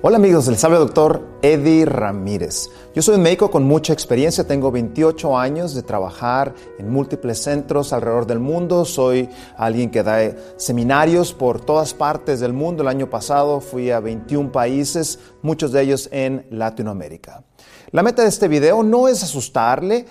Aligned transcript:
Hola 0.00 0.18
amigos, 0.18 0.46
les 0.46 0.62
habla 0.62 0.78
el 0.78 0.84
doctor 0.84 1.26
Eddie 1.42 1.84
Ramírez. 1.84 2.70
Yo 2.94 3.02
soy 3.02 3.16
un 3.16 3.22
médico 3.22 3.50
con 3.50 3.64
mucha 3.64 3.92
experiencia, 3.92 4.46
tengo 4.46 4.70
28 4.70 5.36
años 5.36 5.74
de 5.74 5.82
trabajar 5.82 6.54
en 6.78 6.88
múltiples 6.88 7.42
centros 7.42 7.92
alrededor 7.92 8.24
del 8.24 8.38
mundo, 8.38 8.84
soy 8.84 9.28
alguien 9.56 9.90
que 9.90 10.04
da 10.04 10.36
seminarios 10.56 11.32
por 11.32 11.60
todas 11.60 11.94
partes 11.94 12.38
del 12.38 12.52
mundo. 12.52 12.84
El 12.84 12.88
año 12.88 13.10
pasado 13.10 13.60
fui 13.60 13.90
a 13.90 13.98
21 13.98 14.52
países, 14.52 15.18
muchos 15.42 15.72
de 15.72 15.82
ellos 15.82 16.08
en 16.12 16.46
Latinoamérica. 16.50 17.42
La 17.90 18.04
meta 18.04 18.22
de 18.22 18.28
este 18.28 18.46
video 18.46 18.84
no 18.84 19.08
es 19.08 19.24
asustarle, 19.24 20.06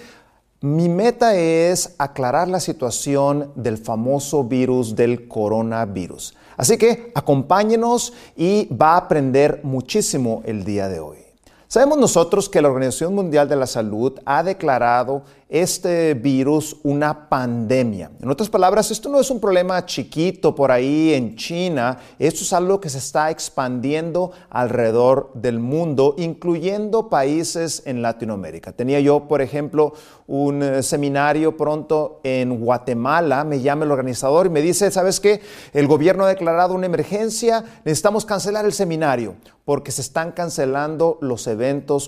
mi 0.60 0.90
meta 0.90 1.38
es 1.38 1.96
aclarar 1.98 2.50
la 2.50 2.60
situación 2.60 3.54
del 3.56 3.78
famoso 3.78 4.44
virus 4.44 4.98
del 4.98 5.30
coronavirus. 5.30 6.36
Así 6.58 6.78
que 6.78 7.12
acompáñenos 7.14 8.14
y 8.36 8.66
va 8.74 8.94
a 8.94 8.98
aprender 8.98 9.62
muchísimo 9.64 10.42
el 10.46 10.66
día 10.66 10.90
de 10.90 11.00
hoy. 11.00 11.27
Sabemos 11.70 11.98
nosotros 11.98 12.48
que 12.48 12.62
la 12.62 12.70
Organización 12.70 13.14
Mundial 13.14 13.50
de 13.50 13.58
la 13.58 13.68
Salud 13.68 14.14
ha 14.24 14.42
declarado 14.42 15.24
este 15.50 16.14
virus 16.14 16.78
una 16.84 17.28
pandemia. 17.28 18.12
En 18.22 18.30
otras 18.30 18.50
palabras, 18.50 18.90
esto 18.90 19.10
no 19.10 19.20
es 19.20 19.30
un 19.30 19.42
problema 19.42 19.86
chiquito 19.86 20.56
por 20.56 20.72
ahí 20.72 21.14
en 21.14 21.36
China, 21.36 21.98
esto 22.20 22.44
es 22.44 22.54
algo 22.54 22.80
que 22.80 22.90
se 22.90 22.98
está 22.98 23.32
expandiendo 23.32 24.32
alrededor 24.50 25.32
del 25.34 25.60
mundo, 25.60 26.16
incluyendo 26.18 27.10
países 27.10 27.84
en 27.86 28.02
Latinoamérica. 28.02 28.72
Tenía 28.72 29.02
yo, 29.02 29.28
por 29.28 29.42
ejemplo, 29.42 29.94
un 30.26 30.64
eh, 30.64 30.84
seminario 30.84 31.56
pronto 31.56 32.22
en 32.24 32.60
Guatemala, 32.60 33.44
me 33.44 33.62
llama 33.62 33.86
el 33.86 33.92
organizador 33.92 34.48
y 34.48 34.50
me 34.50 34.62
dice, 34.62 34.90
¿sabes 34.92 35.20
qué? 35.20 35.42
El 35.74 35.88
gobierno 35.88 36.26
ha 36.26 36.30
declarado 36.30 36.74
una 36.74 36.86
emergencia, 36.86 37.64
necesitamos 37.84 38.26
cancelar 38.26 38.66
el 38.66 38.74
seminario 38.74 39.36
porque 39.64 39.92
se 39.92 40.00
están 40.00 40.32
cancelando 40.32 41.18
los 41.20 41.46
eventos 41.46 41.57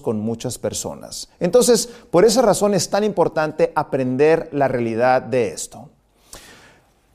con 0.02 0.20
muchas 0.20 0.58
personas. 0.58 1.30
Entonces, 1.40 1.90
por 2.12 2.26
esa 2.26 2.42
razón 2.42 2.74
es 2.74 2.90
tan 2.90 3.04
importante 3.04 3.72
aprender 3.76 4.50
la 4.52 4.68
realidad 4.68 5.22
de 5.22 5.50
esto. 5.50 5.90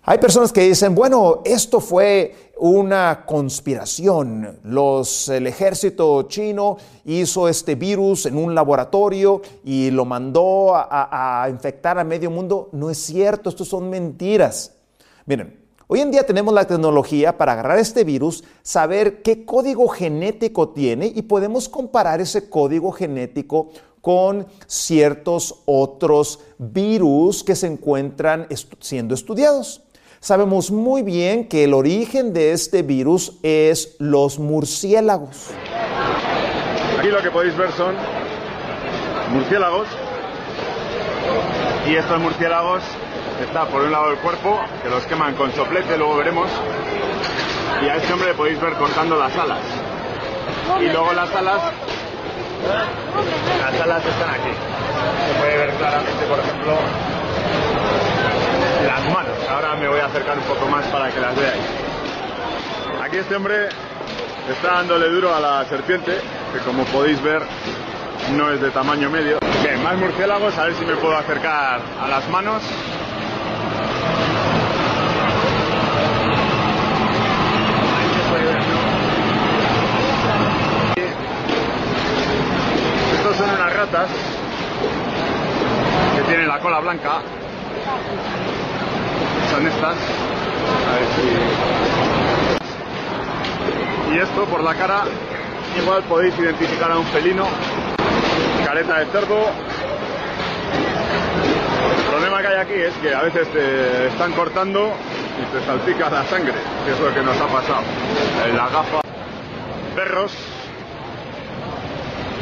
Hay 0.06 0.18
personas 0.18 0.52
que 0.52 0.60
dicen, 0.60 0.94
bueno, 0.94 1.40
esto 1.46 1.80
fue 1.80 2.52
una 2.58 3.24
conspiración. 3.24 4.58
Los, 4.62 5.30
el 5.30 5.46
ejército 5.46 6.24
chino 6.24 6.76
hizo 7.06 7.48
este 7.48 7.74
virus 7.74 8.26
en 8.26 8.36
un 8.36 8.54
laboratorio 8.54 9.40
y 9.64 9.90
lo 9.90 10.04
mandó 10.04 10.74
a, 10.74 11.42
a 11.42 11.48
infectar 11.48 11.98
a 11.98 12.04
medio 12.04 12.30
mundo. 12.30 12.68
No 12.72 12.90
es 12.90 12.98
cierto, 12.98 13.48
esto 13.48 13.64
son 13.64 13.88
mentiras. 13.88 14.74
Miren, 15.24 15.63
Hoy 15.86 16.00
en 16.00 16.10
día 16.10 16.24
tenemos 16.24 16.54
la 16.54 16.66
tecnología 16.66 17.36
para 17.36 17.52
agarrar 17.52 17.78
este 17.78 18.04
virus, 18.04 18.42
saber 18.62 19.20
qué 19.20 19.44
código 19.44 19.86
genético 19.88 20.70
tiene 20.70 21.12
y 21.14 21.20
podemos 21.22 21.68
comparar 21.68 22.22
ese 22.22 22.48
código 22.48 22.90
genético 22.90 23.68
con 24.00 24.46
ciertos 24.66 25.62
otros 25.66 26.40
virus 26.56 27.44
que 27.44 27.54
se 27.54 27.66
encuentran 27.66 28.46
siendo 28.80 29.14
estudiados. 29.14 29.82
Sabemos 30.20 30.70
muy 30.70 31.02
bien 31.02 31.48
que 31.48 31.64
el 31.64 31.74
origen 31.74 32.32
de 32.32 32.52
este 32.52 32.82
virus 32.82 33.38
es 33.42 33.96
los 33.98 34.38
murciélagos. 34.38 35.50
Aquí 36.98 37.08
lo 37.08 37.20
que 37.20 37.30
podéis 37.30 37.54
ver 37.58 37.70
son 37.72 37.94
murciélagos 39.34 39.86
y 41.86 41.96
estos 41.96 42.18
murciélagos 42.20 42.82
están 43.42 43.66
por 43.68 43.82
un 43.82 43.92
lado 43.92 44.10
del 44.10 44.18
cuerpo, 44.18 44.60
que 44.82 44.88
los 44.88 45.04
queman 45.04 45.34
con 45.34 45.52
soplete, 45.52 45.96
luego 45.98 46.16
veremos, 46.16 46.48
y 47.82 47.88
a 47.88 47.96
este 47.96 48.12
hombre 48.12 48.28
le 48.28 48.34
podéis 48.34 48.60
ver 48.60 48.74
cortando 48.74 49.16
las 49.16 49.36
alas. 49.36 49.60
Y 50.80 50.88
luego 50.88 51.12
las 51.12 51.34
alas 51.34 51.60
las 53.60 53.80
alas 53.80 54.04
están 54.04 54.30
aquí. 54.30 54.50
Se 55.26 55.40
puede 55.40 55.56
ver 55.58 55.70
claramente, 55.74 56.24
por 56.26 56.38
ejemplo, 56.38 56.72
las 58.86 59.04
manos. 59.12 59.36
Ahora 59.50 59.74
me 59.76 59.88
voy 59.88 60.00
a 60.00 60.06
acercar 60.06 60.38
un 60.38 60.44
poco 60.44 60.66
más 60.66 60.86
para 60.86 61.10
que 61.10 61.20
las 61.20 61.36
veáis. 61.36 61.62
Aquí 63.02 63.18
este 63.18 63.36
hombre 63.36 63.68
está 64.50 64.74
dándole 64.74 65.08
duro 65.10 65.34
a 65.34 65.40
la 65.40 65.64
serpiente, 65.66 66.18
que 66.52 66.58
como 66.60 66.84
podéis 66.84 67.22
ver 67.22 67.42
no 68.32 68.50
es 68.50 68.60
de 68.60 68.70
tamaño 68.70 69.10
medio. 69.10 69.38
Bien, 69.62 69.82
más 69.82 69.96
murciélagos, 69.96 70.56
a 70.56 70.64
ver 70.64 70.74
si 70.74 70.84
me 70.84 70.96
puedo 70.96 71.16
acercar 71.16 71.80
a 72.00 72.08
las 72.08 72.28
manos. 72.30 72.62
Blanca. 86.84 87.20
Son 89.50 89.66
estas. 89.66 89.96
A 89.96 90.94
ver 90.94 91.06
si... 91.16 91.26
Y 94.14 94.18
esto 94.18 94.44
por 94.44 94.62
la 94.62 94.74
cara, 94.74 95.04
igual 95.80 96.02
podéis 96.04 96.38
identificar 96.38 96.92
a 96.92 96.98
un 96.98 97.06
felino. 97.06 97.46
Careta 98.64 98.98
de 98.98 99.06
cerdo. 99.06 99.48
El 101.96 102.02
problema 102.10 102.42
que 102.42 102.48
hay 102.48 102.56
aquí 102.56 102.74
es 102.74 102.92
que 103.02 103.14
a 103.14 103.22
veces 103.22 103.50
te 103.52 104.08
están 104.08 104.32
cortando 104.32 104.92
y 105.40 105.44
te 105.56 105.64
salpica 105.66 106.10
la 106.10 106.24
sangre, 106.26 106.52
que 106.84 106.92
es 106.92 107.00
lo 107.00 107.14
que 107.14 107.22
nos 107.22 107.36
ha 107.36 107.46
pasado. 107.46 107.80
La 108.54 108.68
gafa. 108.68 109.00
Perros, 109.96 110.32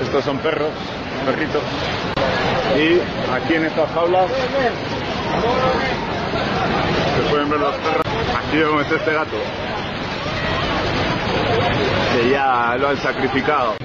estos 0.03 0.25
son 0.25 0.39
perros, 0.39 0.73
perritos. 1.27 1.63
Y 2.77 3.01
aquí 3.31 3.55
en 3.55 3.65
estas 3.67 3.91
jaulas 3.91 4.31
se 7.17 7.31
pueden 7.31 7.51
ver 7.51 7.61
los 7.61 7.75
perros. 7.77 8.03
Aquí 8.37 8.57
vemos 8.57 8.91
este 8.91 9.13
gato. 9.13 9.37
Que 12.15 12.31
ya 12.31 12.77
lo 12.79 12.89
han 12.89 12.97
sacrificado. 12.99 13.77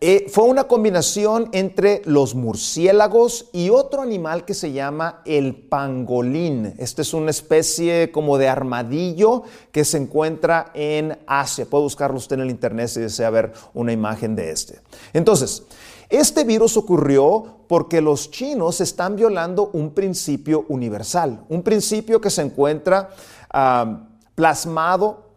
Eh, 0.00 0.26
fue 0.30 0.44
una 0.44 0.64
combinación 0.64 1.50
entre 1.52 2.00
los 2.06 2.34
murciélagos 2.34 3.50
y 3.52 3.70
otro 3.70 4.00
animal 4.00 4.44
que 4.44 4.54
se 4.54 4.72
llama 4.72 5.22
el 5.26 5.54
pangolín. 5.54 6.74
Esta 6.78 7.02
es 7.02 7.12
una 7.12 7.30
especie 7.30 8.10
como 8.10 8.38
de 8.38 8.48
armadillo 8.48 9.42
que 9.72 9.84
se 9.84 9.98
encuentra 9.98 10.70
en 10.74 11.18
Asia. 11.26 11.66
Puede 11.66 11.84
buscarlo 11.84 12.16
usted 12.16 12.36
en 12.36 12.42
el 12.42 12.50
internet 12.50 12.88
si 12.88 13.00
desea 13.00 13.30
ver 13.30 13.52
una 13.74 13.92
imagen 13.92 14.34
de 14.34 14.50
este. 14.50 14.80
Entonces, 15.12 15.64
este 16.08 16.44
virus 16.44 16.76
ocurrió 16.76 17.58
porque 17.68 18.00
los 18.00 18.30
chinos 18.30 18.80
están 18.80 19.16
violando 19.16 19.70
un 19.72 19.90
principio 19.90 20.64
universal, 20.68 21.44
un 21.48 21.62
principio 21.62 22.20
que 22.20 22.30
se 22.30 22.42
encuentra 22.42 23.10
ah, 23.52 24.08
plasmado 24.34 25.29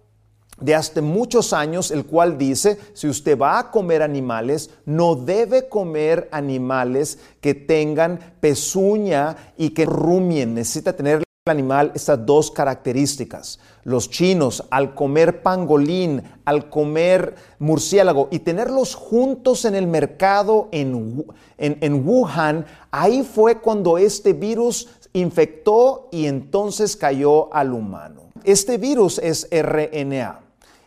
de 0.64 0.76
hace 0.76 1.02
muchos 1.02 1.52
años, 1.52 1.92
el 1.92 2.06
cual 2.06 2.38
dice, 2.38 2.78
si 2.94 3.08
usted 3.08 3.38
va 3.38 3.60
a 3.60 3.70
comer 3.70 4.02
animales, 4.02 4.70
no 4.86 5.16
debe 5.16 5.68
comer 5.68 6.30
animales 6.32 7.20
que 7.42 7.54
tengan 7.54 8.36
pezuña 8.40 9.36
y 9.58 9.72
que 9.72 9.86
rumien. 9.86 10.54
Necesita 10.54 10.94
tener 10.94 11.18
el 11.18 11.52
animal 11.52 11.92
estas 11.94 12.26
dos 12.26 12.50
características. 12.50 13.60
Los 13.84 14.10
chinos, 14.10 14.64
al 14.70 14.96
comer 14.96 15.44
pangolín, 15.44 16.24
al 16.46 16.70
comer 16.70 17.36
murciélago 17.60 18.30
y 18.32 18.40
tenerlos 18.40 18.96
juntos 18.96 19.66
en 19.66 19.76
el 19.76 19.86
mercado 19.86 20.70
en, 20.72 21.26
en 21.58 22.08
Wuhan, 22.08 22.66
ahí 22.90 23.24
fue 23.24 23.60
cuando 23.60 23.98
este 23.98 24.32
virus 24.32 24.88
infectó 25.12 26.08
y 26.14 26.28
entonces 26.28 26.96
cayó 26.96 27.54
al 27.54 27.74
humano. 27.74 28.22
Este 28.46 28.78
virus 28.78 29.20
es 29.20 29.50
RNA. 29.52 30.43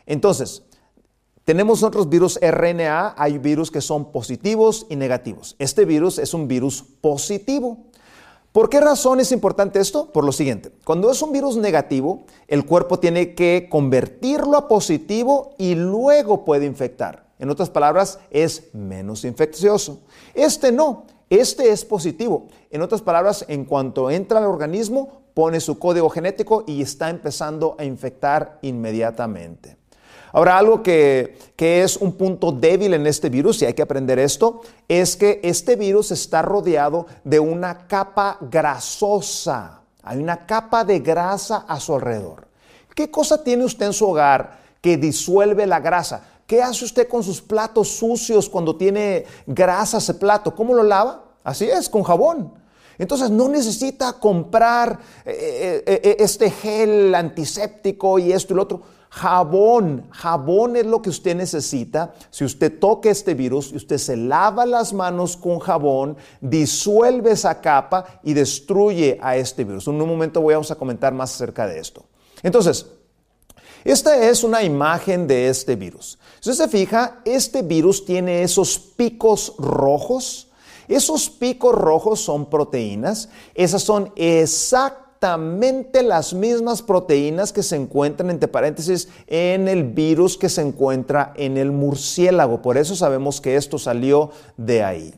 Entonces, 0.06 0.62
tenemos 1.44 1.82
otros 1.82 2.08
virus 2.08 2.40
RNA, 2.40 3.14
hay 3.16 3.38
virus 3.38 3.70
que 3.70 3.80
son 3.80 4.10
positivos 4.10 4.86
y 4.88 4.96
negativos. 4.96 5.54
Este 5.58 5.84
virus 5.84 6.18
es 6.18 6.34
un 6.34 6.48
virus 6.48 6.82
positivo. 7.00 7.84
¿Por 8.50 8.68
qué 8.68 8.80
razón 8.80 9.20
es 9.20 9.32
importante 9.32 9.78
esto? 9.78 10.12
Por 10.12 10.24
lo 10.24 10.32
siguiente, 10.32 10.72
cuando 10.82 11.10
es 11.10 11.20
un 11.20 11.30
virus 11.30 11.56
negativo, 11.56 12.24
el 12.48 12.64
cuerpo 12.64 12.98
tiene 12.98 13.34
que 13.34 13.68
convertirlo 13.70 14.56
a 14.56 14.66
positivo 14.66 15.54
y 15.58 15.74
luego 15.74 16.44
puede 16.44 16.64
infectar. 16.64 17.26
En 17.38 17.50
otras 17.50 17.68
palabras, 17.68 18.18
es 18.30 18.70
menos 18.72 19.24
infeccioso. 19.24 20.00
Este 20.34 20.72
no, 20.72 21.04
este 21.28 21.70
es 21.70 21.84
positivo. 21.84 22.48
En 22.70 22.82
otras 22.82 23.02
palabras, 23.02 23.44
en 23.48 23.66
cuanto 23.66 24.10
entra 24.10 24.38
al 24.38 24.46
organismo, 24.46 25.22
pone 25.34 25.60
su 25.60 25.78
código 25.78 26.08
genético 26.08 26.64
y 26.66 26.80
está 26.80 27.10
empezando 27.10 27.76
a 27.78 27.84
infectar 27.84 28.58
inmediatamente. 28.62 29.76
Ahora, 30.36 30.58
algo 30.58 30.82
que, 30.82 31.38
es 31.56 31.96
un 31.96 32.12
punto 32.12 32.52
débil 32.52 32.92
en 32.92 33.06
este 33.06 33.30
virus, 33.30 33.62
y 33.62 33.64
hay 33.64 33.72
que 33.72 33.80
aprender 33.80 34.18
esto, 34.18 34.60
es 34.86 35.16
que 35.16 35.40
este 35.42 35.76
virus 35.76 36.10
está 36.10 36.42
rodeado 36.42 37.06
de 37.24 37.40
una 37.40 37.86
capa 37.86 38.36
grasosa. 38.42 39.80
Hay 40.02 40.18
una 40.18 40.44
capa 40.44 40.84
de 40.84 40.98
grasa 40.98 41.64
a 41.66 41.80
su 41.80 41.94
alrededor. 41.94 42.48
¿Qué 42.94 43.10
cosa 43.10 43.42
tiene 43.42 43.64
usted 43.64 43.86
en 43.86 43.92
su 43.94 44.06
hogar 44.06 44.58
que 44.82 44.98
disuelve 44.98 45.66
la 45.66 45.80
grasa? 45.80 46.28
¿Qué 46.46 46.62
hace 46.62 46.84
usted 46.84 47.08
con 47.08 47.22
sus 47.22 47.40
platos 47.40 47.88
sucios 47.88 48.46
cuando 48.50 48.76
tiene 48.76 49.24
grasa 49.46 49.96
ese 49.96 50.12
plato? 50.12 50.54
¿Cómo 50.54 50.74
lo 50.74 50.82
lava? 50.82 51.24
Así 51.44 51.64
es, 51.64 51.88
con 51.88 52.02
jabón. 52.02 52.52
Entonces 52.98 53.30
no 53.30 53.48
necesita 53.48 54.12
comprar 54.12 54.98
eh, 55.24 55.82
eh, 55.86 56.00
eh, 56.04 56.16
este 56.18 56.50
gel 56.50 57.14
antiséptico 57.14 58.18
y 58.18 58.32
esto 58.32 58.52
y 58.52 58.56
lo 58.56 58.64
otro. 58.64 58.95
Jabón, 59.10 60.06
jabón 60.10 60.76
es 60.76 60.86
lo 60.86 61.00
que 61.00 61.10
usted 61.10 61.36
necesita. 61.36 62.14
Si 62.30 62.44
usted 62.44 62.78
toca 62.78 63.10
este 63.10 63.34
virus 63.34 63.72
y 63.72 63.76
usted 63.76 63.98
se 63.98 64.16
lava 64.16 64.66
las 64.66 64.92
manos 64.92 65.36
con 65.36 65.58
jabón, 65.58 66.16
disuelve 66.40 67.32
esa 67.32 67.60
capa 67.60 68.20
y 68.22 68.34
destruye 68.34 69.18
a 69.22 69.36
este 69.36 69.64
virus. 69.64 69.86
En 69.86 70.00
un 70.00 70.08
momento 70.08 70.40
voy 70.40 70.54
a 70.54 70.74
comentar 70.74 71.14
más 71.14 71.34
acerca 71.34 71.66
de 71.66 71.78
esto. 71.78 72.04
Entonces, 72.42 72.86
esta 73.84 74.28
es 74.28 74.42
una 74.42 74.62
imagen 74.62 75.26
de 75.26 75.48
este 75.48 75.76
virus. 75.76 76.18
Si 76.40 76.50
usted 76.50 76.64
se 76.64 76.70
fija, 76.70 77.20
este 77.24 77.62
virus 77.62 78.04
tiene 78.04 78.42
esos 78.42 78.78
picos 78.78 79.54
rojos. 79.58 80.48
Esos 80.88 81.30
picos 81.30 81.74
rojos 81.74 82.20
son 82.20 82.46
proteínas. 82.46 83.28
Esas 83.54 83.82
son 83.82 84.12
exactamente 84.16 85.05
las 86.02 86.34
mismas 86.34 86.82
proteínas 86.82 87.52
que 87.52 87.62
se 87.62 87.76
encuentran, 87.76 88.30
entre 88.30 88.48
paréntesis, 88.48 89.08
en 89.26 89.68
el 89.68 89.84
virus 89.84 90.36
que 90.36 90.48
se 90.48 90.62
encuentra 90.62 91.32
en 91.36 91.56
el 91.56 91.72
murciélago. 91.72 92.62
Por 92.62 92.76
eso 92.76 92.94
sabemos 92.94 93.40
que 93.40 93.56
esto 93.56 93.78
salió 93.78 94.30
de 94.56 94.82
ahí. 94.82 95.14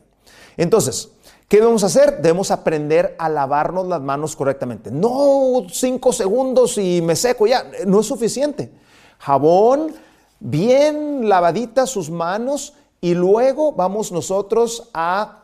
Entonces, 0.57 1.09
¿Qué 1.49 1.57
debemos 1.57 1.83
hacer? 1.83 2.21
Debemos 2.21 2.51
aprender 2.51 3.15
a 3.17 3.27
lavarnos 3.27 3.87
las 3.87 3.99
manos 4.01 4.35
correctamente. 4.35 4.91
No 4.91 5.65
cinco 5.71 6.13
segundos 6.13 6.77
y 6.77 7.01
me 7.01 7.15
seco 7.15 7.47
ya, 7.47 7.65
no 7.87 8.01
es 8.01 8.05
suficiente. 8.05 8.71
Jabón, 9.17 9.95
bien 10.39 11.27
lavaditas 11.27 11.89
sus 11.89 12.11
manos 12.11 12.75
y 13.01 13.15
luego 13.15 13.71
vamos 13.71 14.11
nosotros 14.11 14.91
a 14.93 15.38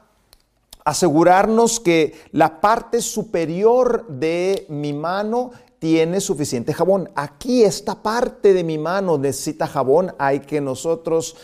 asegurarnos 0.85 1.79
que 1.79 2.13
la 2.31 2.61
parte 2.61 3.01
superior 3.01 4.07
de 4.07 4.65
mi 4.69 4.93
mano 4.93 5.51
tiene 5.79 6.21
suficiente 6.21 6.73
jabón. 6.73 7.09
Aquí 7.15 7.63
esta 7.63 8.01
parte 8.01 8.53
de 8.53 8.63
mi 8.63 8.77
mano 8.77 9.17
necesita 9.17 9.67
jabón, 9.67 10.13
hay 10.17 10.39
que 10.39 10.61
nosotros 10.61 11.35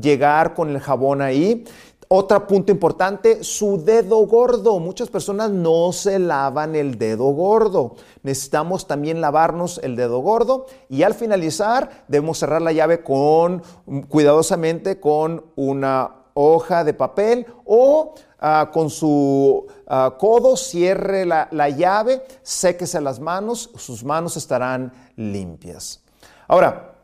llegar 0.00 0.54
con 0.54 0.70
el 0.70 0.78
jabón 0.78 1.20
ahí 1.20 1.64
otro 2.12 2.44
punto 2.48 2.72
importante, 2.72 3.44
su 3.44 3.84
dedo 3.84 4.26
gordo. 4.26 4.80
Muchas 4.80 5.08
personas 5.08 5.48
no 5.48 5.92
se 5.92 6.18
lavan 6.18 6.74
el 6.74 6.98
dedo 6.98 7.26
gordo. 7.26 7.94
Necesitamos 8.24 8.88
también 8.88 9.20
lavarnos 9.20 9.78
el 9.84 9.94
dedo 9.94 10.18
gordo 10.18 10.66
y 10.88 11.04
al 11.04 11.14
finalizar 11.14 12.04
debemos 12.08 12.38
cerrar 12.38 12.62
la 12.62 12.72
llave 12.72 13.04
con 13.04 13.62
cuidadosamente 14.08 14.98
con 14.98 15.44
una 15.54 16.16
hoja 16.34 16.82
de 16.82 16.94
papel 16.94 17.46
o 17.64 18.14
ah, 18.40 18.70
con 18.72 18.90
su 18.90 19.66
ah, 19.86 20.16
codo 20.18 20.56
cierre 20.56 21.24
la, 21.24 21.48
la 21.52 21.68
llave, 21.68 22.22
séquese 22.42 23.00
las 23.00 23.20
manos, 23.20 23.70
sus 23.76 24.02
manos 24.02 24.36
estarán 24.36 24.92
limpias. 25.16 26.00
Ahora, 26.48 26.94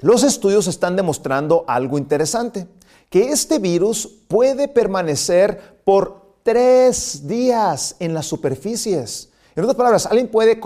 los 0.00 0.22
estudios 0.22 0.66
están 0.66 0.96
demostrando 0.96 1.64
algo 1.66 1.98
interesante 1.98 2.66
que 3.10 3.30
este 3.30 3.58
virus 3.58 4.06
puede 4.28 4.68
permanecer 4.68 5.78
por 5.84 6.26
tres 6.42 7.26
días 7.26 7.96
en 7.98 8.14
las 8.14 8.26
superficies. 8.26 9.30
En 9.54 9.64
otras 9.64 9.76
palabras, 9.76 10.06
alguien 10.06 10.28
puede 10.28 10.60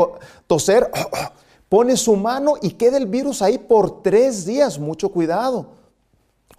toser, 0.47 0.91
pone 1.69 1.97
su 1.97 2.17
mano 2.17 2.55
y 2.61 2.73
queda 2.73 2.97
el 2.97 3.07
virus 3.07 3.41
ahí 3.43 3.59
por 3.59 4.03
tres 4.03 4.45
días. 4.45 4.79
Mucho 4.79 5.11
cuidado. 5.11 5.80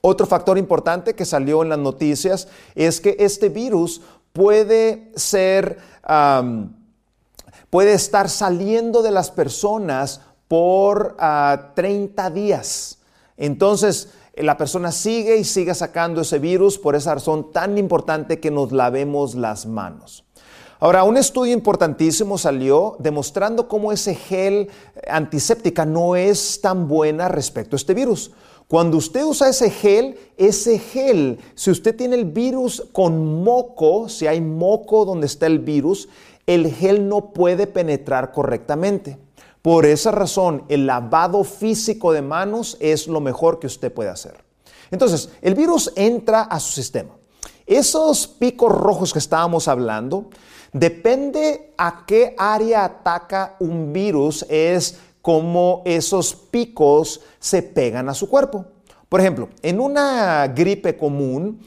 Otro 0.02 0.26
factor 0.26 0.58
importante 0.58 1.14
que 1.14 1.26
salió 1.26 1.62
en 1.62 1.70
las 1.70 1.80
noticias 1.80 2.48
es 2.74 3.00
que 3.00 3.16
este 3.20 3.50
virus 3.50 4.02
puede 4.34 5.12
ser, 5.16 5.78
puede 7.70 7.94
estar 7.94 8.30
saliendo 8.30 9.04
de 9.04 9.12
las 9.12 9.30
personas 9.30 10.22
por 10.48 11.16
30 11.18 12.26
ah, 12.26 12.30
días. 12.30 12.98
Entonces, 13.38 14.10
la 14.36 14.58
persona 14.58 14.92
sigue 14.92 15.38
y 15.38 15.44
sigue 15.44 15.74
sacando 15.76 16.22
ese 16.22 16.40
virus, 16.40 16.78
por 16.78 16.96
esa 16.96 17.16
razón 17.16 17.52
tan 17.52 17.78
importante 17.78 18.40
que 18.40 18.52
nos 18.52 18.72
lavemos 18.72 19.36
las 19.36 19.66
manos. 19.66 20.26
Ahora, 20.80 21.04
un 21.04 21.16
estudio 21.16 21.54
importantísimo 21.54 22.40
salió 22.40 22.96
demostrando 22.98 23.68
cómo 23.68 23.92
ese 23.92 24.16
gel 24.16 24.70
antiséptica 25.08 25.86
no 25.86 26.16
es 26.16 26.60
tan 26.60 26.88
buena 26.88 27.28
respecto 27.28 27.76
a 27.76 27.78
este 27.78 27.94
virus. 27.94 28.32
Cuando 28.72 28.96
usted 28.96 29.26
usa 29.26 29.50
ese 29.50 29.70
gel, 29.70 30.18
ese 30.38 30.80
gel, 30.80 31.40
si 31.56 31.72
usted 31.72 31.94
tiene 31.94 32.16
el 32.16 32.24
virus 32.24 32.82
con 32.94 33.44
moco, 33.44 34.08
si 34.08 34.28
hay 34.28 34.40
moco 34.40 35.04
donde 35.04 35.26
está 35.26 35.46
el 35.46 35.60
virus, 35.60 36.08
el 36.48 36.74
gel 36.74 37.10
no 37.10 37.34
puede 37.34 37.68
penetrar 37.68 38.32
correctamente. 38.32 39.18
Por 39.62 39.86
esa 39.86 40.12
razón, 40.12 40.64
el 40.70 40.88
lavado 40.88 41.44
físico 41.44 42.14
de 42.14 42.22
manos 42.22 42.78
es 42.80 43.08
lo 43.08 43.20
mejor 43.20 43.60
que 43.60 43.68
usted 43.68 43.92
puede 43.92 44.10
hacer. 44.10 44.36
Entonces, 44.90 45.28
el 45.42 45.54
virus 45.54 45.92
entra 45.98 46.44
a 46.44 46.58
su 46.62 46.72
sistema. 46.72 47.12
Esos 47.66 48.26
picos 48.26 48.72
rojos 48.72 49.12
que 49.12 49.20
estábamos 49.20 49.68
hablando, 49.68 50.30
depende 50.72 51.74
a 51.78 52.06
qué 52.08 52.36
área 52.38 52.86
ataca 52.86 53.58
un 53.60 53.92
virus, 53.92 54.46
es 54.48 54.98
cómo 55.22 55.82
esos 55.86 56.36
picos 56.36 57.22
se 57.40 57.62
pegan 57.62 58.10
a 58.10 58.14
su 58.14 58.30
cuerpo. 58.30 58.66
Por 59.10 59.20
ejemplo, 59.20 59.50
en 59.62 59.80
una 59.80 60.48
gripe 60.48 60.96
común, 60.96 61.60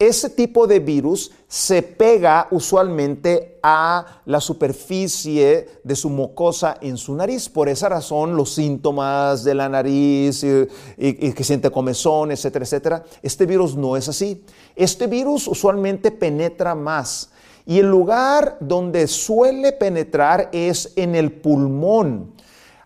ese 0.00 0.30
tipo 0.30 0.66
de 0.66 0.80
virus 0.80 1.30
se 1.46 1.82
pega 1.82 2.48
usualmente 2.50 3.58
a 3.62 4.22
la 4.24 4.40
superficie 4.40 5.68
de 5.84 5.94
su 5.94 6.08
mucosa 6.08 6.78
en 6.80 6.96
su 6.96 7.14
nariz. 7.14 7.50
Por 7.50 7.68
esa 7.68 7.90
razón, 7.90 8.34
los 8.34 8.54
síntomas 8.54 9.44
de 9.44 9.54
la 9.54 9.68
nariz 9.68 10.42
y, 10.42 11.32
que 11.34 11.44
siente 11.44 11.70
comezón, 11.70 12.32
etcétera, 12.32 12.64
etcétera. 12.64 13.04
Este 13.20 13.44
virus 13.44 13.76
no 13.76 13.94
es 13.94 14.08
así. 14.08 14.42
Este 14.74 15.06
virus 15.06 15.46
usualmente 15.46 16.10
penetra 16.10 16.74
más. 16.74 17.30
Y 17.66 17.80
el 17.80 17.90
lugar 17.90 18.56
donde 18.60 19.06
suele 19.06 19.72
penetrar 19.72 20.48
es 20.50 20.94
en 20.96 21.14
el 21.14 21.30
pulmón. 21.30 22.32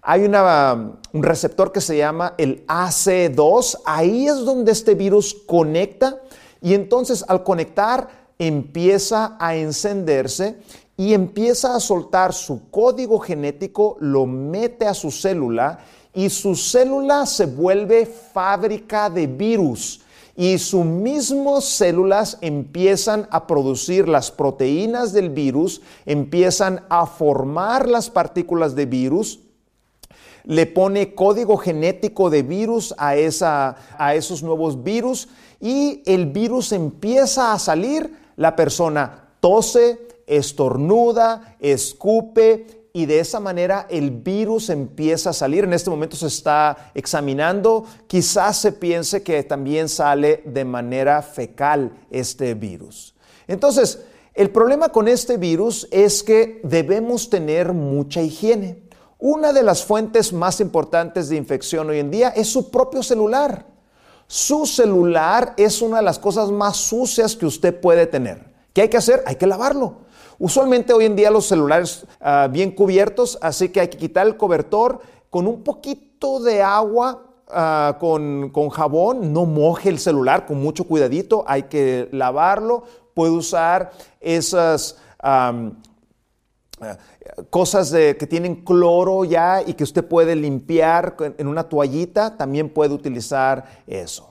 Hay 0.06 0.22
un 0.26 1.22
receptor 1.22 1.72
que 1.72 1.80
se 1.80 1.96
llama 1.96 2.34
el 2.36 2.66
AC2. 2.66 3.78
Ahí 3.86 4.28
es 4.28 4.44
donde 4.44 4.70
este 4.70 4.94
virus 4.94 5.34
conecta 5.46 6.20
y 6.60 6.74
entonces 6.74 7.24
al 7.26 7.42
conectar 7.42 8.26
empieza 8.38 9.34
a 9.40 9.56
encenderse 9.56 10.58
y 10.98 11.14
empieza 11.14 11.74
a 11.74 11.80
soltar 11.80 12.34
su 12.34 12.68
código 12.70 13.18
genético, 13.18 13.96
lo 13.98 14.26
mete 14.26 14.86
a 14.86 14.92
su 14.92 15.10
célula 15.10 15.78
y 16.12 16.28
su 16.28 16.54
célula 16.54 17.24
se 17.24 17.46
vuelve 17.46 18.04
fábrica 18.04 19.08
de 19.08 19.26
virus 19.26 20.02
y 20.36 20.58
sus 20.58 20.84
mismas 20.84 21.64
células 21.64 22.36
empiezan 22.42 23.26
a 23.30 23.46
producir 23.46 24.06
las 24.06 24.30
proteínas 24.30 25.14
del 25.14 25.30
virus, 25.30 25.80
empiezan 26.04 26.84
a 26.90 27.06
formar 27.06 27.88
las 27.88 28.10
partículas 28.10 28.74
de 28.74 28.84
virus, 28.84 29.40
le 30.44 30.66
pone 30.66 31.14
código 31.14 31.56
genético 31.56 32.30
de 32.30 32.42
virus 32.42 32.94
a, 32.98 33.16
esa, 33.16 33.76
a 33.98 34.14
esos 34.14 34.42
nuevos 34.42 34.82
virus 34.82 35.28
y 35.60 36.02
el 36.06 36.26
virus 36.26 36.72
empieza 36.72 37.52
a 37.52 37.58
salir, 37.58 38.18
la 38.36 38.54
persona 38.54 39.28
tose, 39.40 40.06
estornuda, 40.26 41.56
escupe 41.60 42.84
y 42.92 43.06
de 43.06 43.18
esa 43.18 43.40
manera 43.40 43.86
el 43.90 44.10
virus 44.10 44.70
empieza 44.70 45.30
a 45.30 45.32
salir. 45.32 45.64
En 45.64 45.72
este 45.72 45.90
momento 45.90 46.16
se 46.16 46.28
está 46.28 46.92
examinando, 46.94 47.84
quizás 48.06 48.58
se 48.58 48.72
piense 48.72 49.22
que 49.22 49.42
también 49.42 49.88
sale 49.88 50.42
de 50.44 50.64
manera 50.64 51.20
fecal 51.22 51.92
este 52.10 52.54
virus. 52.54 53.14
Entonces, 53.48 54.00
el 54.34 54.50
problema 54.50 54.90
con 54.90 55.08
este 55.08 55.36
virus 55.36 55.88
es 55.90 56.22
que 56.22 56.60
debemos 56.64 57.30
tener 57.30 57.72
mucha 57.72 58.20
higiene. 58.22 58.83
Una 59.18 59.52
de 59.52 59.62
las 59.62 59.84
fuentes 59.84 60.32
más 60.32 60.60
importantes 60.60 61.28
de 61.28 61.36
infección 61.36 61.88
hoy 61.88 61.98
en 61.98 62.10
día 62.10 62.30
es 62.30 62.48
su 62.48 62.70
propio 62.70 63.02
celular. 63.02 63.66
Su 64.26 64.66
celular 64.66 65.54
es 65.56 65.82
una 65.82 65.98
de 65.98 66.02
las 66.02 66.18
cosas 66.18 66.50
más 66.50 66.76
sucias 66.76 67.36
que 67.36 67.46
usted 67.46 67.80
puede 67.80 68.06
tener. 68.06 68.52
¿Qué 68.72 68.82
hay 68.82 68.88
que 68.88 68.96
hacer? 68.96 69.22
Hay 69.26 69.36
que 69.36 69.46
lavarlo. 69.46 69.98
Usualmente 70.38 70.92
hoy 70.92 71.04
en 71.04 71.14
día 71.14 71.30
los 71.30 71.46
celulares 71.46 72.04
uh, 72.20 72.50
bien 72.50 72.72
cubiertos, 72.72 73.38
así 73.40 73.68
que 73.68 73.80
hay 73.80 73.88
que 73.88 73.98
quitar 73.98 74.26
el 74.26 74.36
cobertor 74.36 75.00
con 75.30 75.46
un 75.46 75.62
poquito 75.62 76.40
de 76.40 76.60
agua 76.60 77.22
uh, 77.48 77.98
con, 77.98 78.50
con, 78.50 78.68
jabón, 78.70 79.32
no 79.32 79.46
moje 79.46 79.90
el 79.90 80.00
celular 80.00 80.44
con 80.44 80.60
mucho 80.60 80.84
cuidadito, 80.84 81.44
hay 81.46 81.64
que 81.64 82.08
lavarlo, 82.12 82.84
puede 83.14 83.32
usar 83.32 83.92
esas... 84.20 84.96
cosas 87.50 87.90
que 87.90 88.26
tienen 88.28 88.64
cloro 88.64 89.24
ya 89.24 89.62
y 89.66 89.74
que 89.74 89.84
usted 89.84 90.04
puede 90.04 90.36
limpiar 90.36 91.16
en 91.38 91.46
una 91.46 91.68
toallita, 91.68 92.36
también 92.36 92.68
puede 92.68 92.94
utilizar 92.94 93.64
eso. 93.86 94.30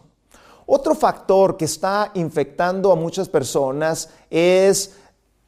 Otro 0.65 0.95
factor 0.95 1.57
que 1.57 1.65
está 1.65 2.11
infectando 2.13 2.91
a 2.91 2.95
muchas 2.95 3.27
personas 3.27 4.09
es 4.29 4.95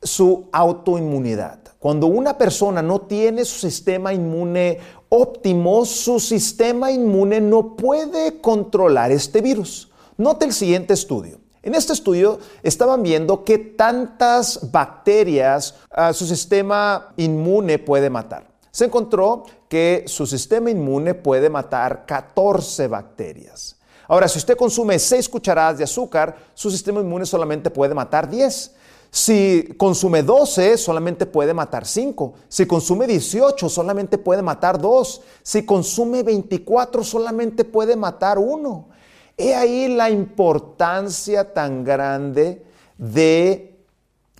su 0.01 0.49
autoinmunidad. 0.51 1.59
Cuando 1.79 2.07
una 2.07 2.37
persona 2.37 2.81
no 2.81 3.01
tiene 3.01 3.45
su 3.45 3.59
sistema 3.59 4.13
inmune 4.13 4.79
óptimo, 5.09 5.85
su 5.85 6.19
sistema 6.19 6.91
inmune 6.91 7.39
no 7.39 7.75
puede 7.75 8.41
controlar 8.41 9.11
este 9.11 9.41
virus. 9.41 9.91
Note 10.17 10.45
el 10.45 10.53
siguiente 10.53 10.93
estudio. 10.93 11.44
En 11.65 11.73
este 11.73 11.93
estudio 11.93 12.37
estaban 12.61 13.01
viendo 13.01 13.43
qué 13.43 13.57
tantas 13.57 14.71
bacterias 14.71 15.73
ah, 15.89 16.13
su 16.13 16.27
sistema 16.27 17.11
inmune 17.17 17.79
puede 17.79 18.11
matar. 18.11 18.45
Se 18.69 18.85
encontró 18.85 19.45
que 19.67 20.03
su 20.05 20.27
sistema 20.27 20.69
inmune 20.69 21.15
puede 21.15 21.49
matar 21.49 22.05
14 22.05 22.87
bacterias. 22.87 23.77
Ahora, 24.07 24.27
si 24.27 24.37
usted 24.37 24.55
consume 24.55 24.99
6 24.99 25.27
cucharadas 25.27 25.79
de 25.79 25.85
azúcar, 25.85 26.37
su 26.53 26.69
sistema 26.69 27.01
inmune 27.01 27.25
solamente 27.25 27.71
puede 27.71 27.95
matar 27.95 28.29
10. 28.29 28.75
Si 29.09 29.73
consume 29.75 30.21
12, 30.21 30.77
solamente 30.77 31.25
puede 31.25 31.55
matar 31.55 31.87
5. 31.87 32.33
Si 32.47 32.67
consume 32.67 33.07
18, 33.07 33.69
solamente 33.69 34.19
puede 34.19 34.43
matar 34.43 34.79
2. 34.79 35.21
Si 35.41 35.65
consume 35.65 36.21
24, 36.21 37.03
solamente 37.03 37.65
puede 37.65 37.95
matar 37.95 38.37
1. 38.37 38.94
He 39.37 39.53
ahí 39.53 39.87
la 39.89 40.09
importancia 40.09 41.53
tan 41.53 41.83
grande 41.83 42.65
de 42.97 43.75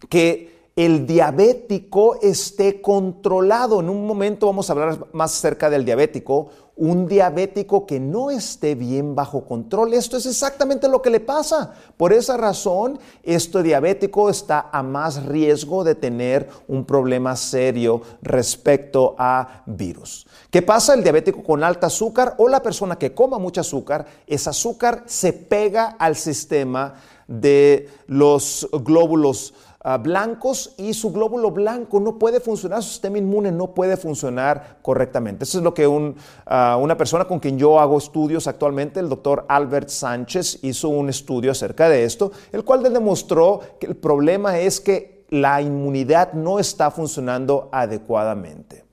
que 0.10 0.55
el 0.76 1.08
diabético 1.08 2.20
esté 2.22 2.82
controlado. 2.82 3.80
En 3.80 3.90
un 3.90 4.06
momento 4.06 4.48
vamos 4.48 4.70
a 4.70 4.74
hablar 4.74 5.08
más 5.14 5.34
acerca 5.38 5.70
del 5.70 5.86
diabético. 5.86 6.50
Un 6.76 7.08
diabético 7.08 7.86
que 7.86 8.02
no 8.02 8.30
esté 8.30 8.76
bien 8.76 9.16
bajo 9.16 9.46
control. 9.46 9.94
Esto 9.94 10.18
es 10.18 10.26
exactamente 10.26 10.90
lo 10.90 11.02
que 11.02 11.10
le 11.10 11.22
pasa. 11.22 11.74
Por 11.96 12.12
esa 12.12 12.36
razón, 12.36 13.00
este 13.24 13.64
diabético 13.64 14.30
está 14.30 14.70
a 14.70 14.84
más 14.84 15.26
riesgo 15.26 15.86
de 15.86 15.96
tener 15.96 16.50
un 16.68 16.84
problema 16.84 17.38
serio 17.38 18.02
respecto 18.22 19.16
a 19.18 19.64
virus. 19.66 20.28
¿Qué 20.50 20.62
pasa? 20.62 20.94
El 20.94 21.04
diabético 21.04 21.42
con 21.42 21.64
alta 21.64 21.88
azúcar 21.88 22.36
o 22.38 22.50
la 22.50 22.62
persona 22.62 22.98
que 22.98 23.14
coma 23.14 23.40
mucho 23.40 23.62
azúcar, 23.62 24.06
ese 24.28 24.50
azúcar 24.50 25.04
se 25.06 25.32
pega 25.32 25.96
al 25.98 26.18
sistema 26.18 26.96
de 27.28 27.90
los 28.08 28.68
glóbulos 28.84 29.54
blancos 30.02 30.74
y 30.78 30.96
su 30.96 31.12
glóbulo 31.12 31.52
blanco 31.52 32.00
no 32.00 32.18
puede 32.18 32.40
funcionar, 32.40 32.82
su 32.82 32.90
sistema 32.90 33.20
inmune 33.20 33.52
no 33.52 33.76
puede 33.76 33.98
funcionar 33.98 34.80
correctamente. 34.82 35.44
Eso 35.44 35.60
es 35.60 35.64
lo 35.64 35.76
que 35.76 36.16
ah, 36.48 36.80
una 36.82 36.98
persona 36.98 37.26
con 37.26 37.40
quien 37.40 37.60
yo 37.60 37.80
hago 37.80 38.00
estudios 38.00 38.48
actualmente, 38.48 39.00
el 39.00 39.10
doctor 39.10 39.46
Albert 39.48 39.90
Sánchez, 39.90 40.64
hizo 40.64 40.90
un 40.90 41.10
estudio 41.10 41.52
acerca 41.52 41.88
de 41.88 42.04
esto, 42.04 42.32
el 42.52 42.64
cual 42.64 42.82
demostró 42.82 43.60
que 43.80 43.86
el 43.86 43.96
problema 43.96 44.58
es 44.58 44.82
que 44.82 45.24
la 45.30 45.62
inmunidad 45.62 46.34
no 46.34 46.58
está 46.60 46.90
funcionando 46.90 47.70
adecuadamente. 47.72 48.84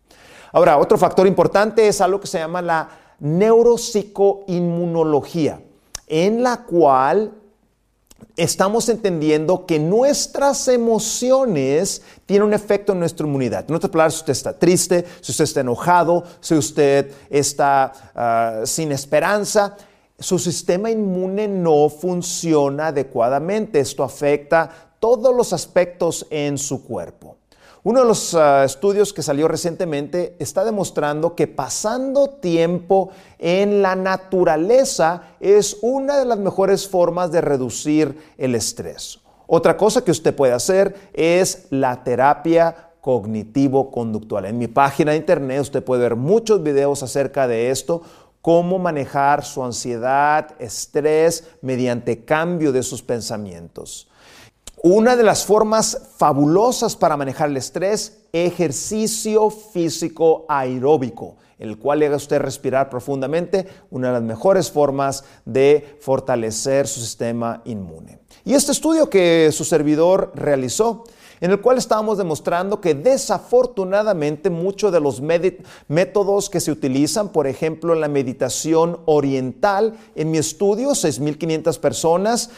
Ahora, 0.53 0.77
otro 0.77 0.99
factor 0.99 1.27
importante 1.27 1.89
es 1.89 2.03
algo 2.03 2.21
que 2.21 2.27
se 2.27 2.39
llama 2.39 2.61
la 2.61 2.91
neuropsicoinmunología, 3.21 5.63
en 6.07 6.43
la 6.43 6.65
cual 6.65 7.33
estamos 8.37 8.89
entendiendo 8.89 9.67
que 9.67 9.79
nuestras 9.79 10.69
emociones 10.69 12.03
tienen 12.27 12.49
un 12.49 12.55
efecto 12.55 12.93
en 12.93 13.01
nuestra 13.01 13.27
inmunidad. 13.27 13.65
En 13.69 13.75
otras 13.75 13.91
palabras, 13.91 14.15
si 14.15 14.21
usted 14.21 14.33
está 14.33 14.59
triste, 14.59 15.05
si 15.21 15.33
usted 15.33 15.45
está 15.45 15.61
enojado, 15.61 16.25
si 16.41 16.55
usted 16.55 17.13
está 17.31 17.93
ah, 18.15 18.61
sin 18.65 18.93
esperanza, 18.93 19.77
su 20.19 20.39
sistema 20.39 20.91
inmune 20.91 21.49
no 21.49 21.89
funciona 21.89 22.89
adecuadamente. 22.89 23.81
Esto 23.81 24.05
afecta 24.05 24.71
todos 25.01 25.35
los 25.35 25.53
aspectos 25.53 26.27
en 26.31 26.59
su 26.59 26.85
cuerpo. 26.85 27.37
Uno 27.85 28.03
de 28.03 28.07
los 28.07 28.33
ah, 28.35 28.65
estudios 28.65 29.13
que 29.13 29.23
salió 29.23 29.49
recientemente 29.49 30.37
está 30.39 30.65
demostrando 30.65 31.35
que 31.35 31.49
pasando 31.49 32.31
tiempo 32.31 33.11
en 33.41 33.83
la 33.83 33.97
naturaleza 33.97 35.35
es 35.41 35.79
una 35.83 36.17
de 36.17 36.25
las 36.25 36.39
mejores 36.39 36.89
formas 36.89 37.33
de 37.33 37.41
reducir 37.41 38.17
el 38.39 38.55
estrés. 38.55 39.19
Otra 39.49 39.77
cosa 39.77 40.05
que 40.05 40.13
usted 40.13 40.33
puede 40.33 40.53
hacer 40.53 40.95
es 41.13 41.67
la 41.71 42.05
terapia 42.05 42.91
cognitivo-conductual. 43.01 44.45
En 44.45 44.59
mi 44.59 44.69
página 44.69 45.11
de 45.11 45.17
internet 45.17 45.61
usted 45.61 45.83
puede 45.83 46.03
ver 46.03 46.15
muchos 46.15 46.63
videos 46.63 47.03
acerca 47.03 47.49
de 47.49 47.71
esto, 47.71 48.03
cómo 48.43 48.79
manejar 48.79 49.45
su 49.45 49.65
ansiedad, 49.65 50.55
estrés 50.61 51.49
mediante 51.63 52.25
cambio 52.25 52.71
de 52.71 52.85
sus 52.85 53.03
pensamientos. 53.03 54.09
Una 54.85 55.15
de 55.15 55.23
las 55.23 55.47
formas 55.47 56.09
fabulosas 56.17 56.97
para 56.97 57.17
manejar 57.17 57.49
el 57.49 57.57
estrés, 57.57 58.19
ejercicio 58.33 59.49
físico 59.49 60.45
aeróbico, 60.49 61.37
el 61.61 61.79
cual 61.79 62.01
le 62.01 62.07
haga 62.07 62.17
usted 62.17 62.41
respirar 62.41 62.91
profundamente, 62.91 63.69
una 63.93 64.09
de 64.09 64.15
las 64.15 64.23
mejores 64.25 64.73
formas 64.73 65.23
de 65.45 65.97
fortalecer 66.01 66.89
su 66.89 66.99
sistema 66.99 67.63
inmune. 67.65 68.19
Y 68.45 68.55
este 68.55 68.73
estudio 68.73 69.09
que 69.09 69.51
su 69.53 69.65
servidor 69.65 70.33
realizó, 70.35 71.05
en 71.43 71.51
el 71.51 71.61
cual 71.61 71.77
estábamos 71.77 72.19
demostrando 72.19 72.81
que 72.81 72.95
desafortunadamente 72.95 74.49
muchos 74.49 74.93
de 74.93 75.01
los 75.01 75.21
métodos 75.89 76.49
que 76.49 76.61
se 76.61 76.71
utilizan, 76.71 77.31
por 77.31 77.49
ejemplo, 77.49 77.97
la 77.97 78.07
meditación 78.07 79.01
oriental, 79.07 79.99
en 80.15 80.31
mi 80.31 80.39
estudio, 80.39 80.91
6.500 80.91 81.81
personas, 81.81 82.51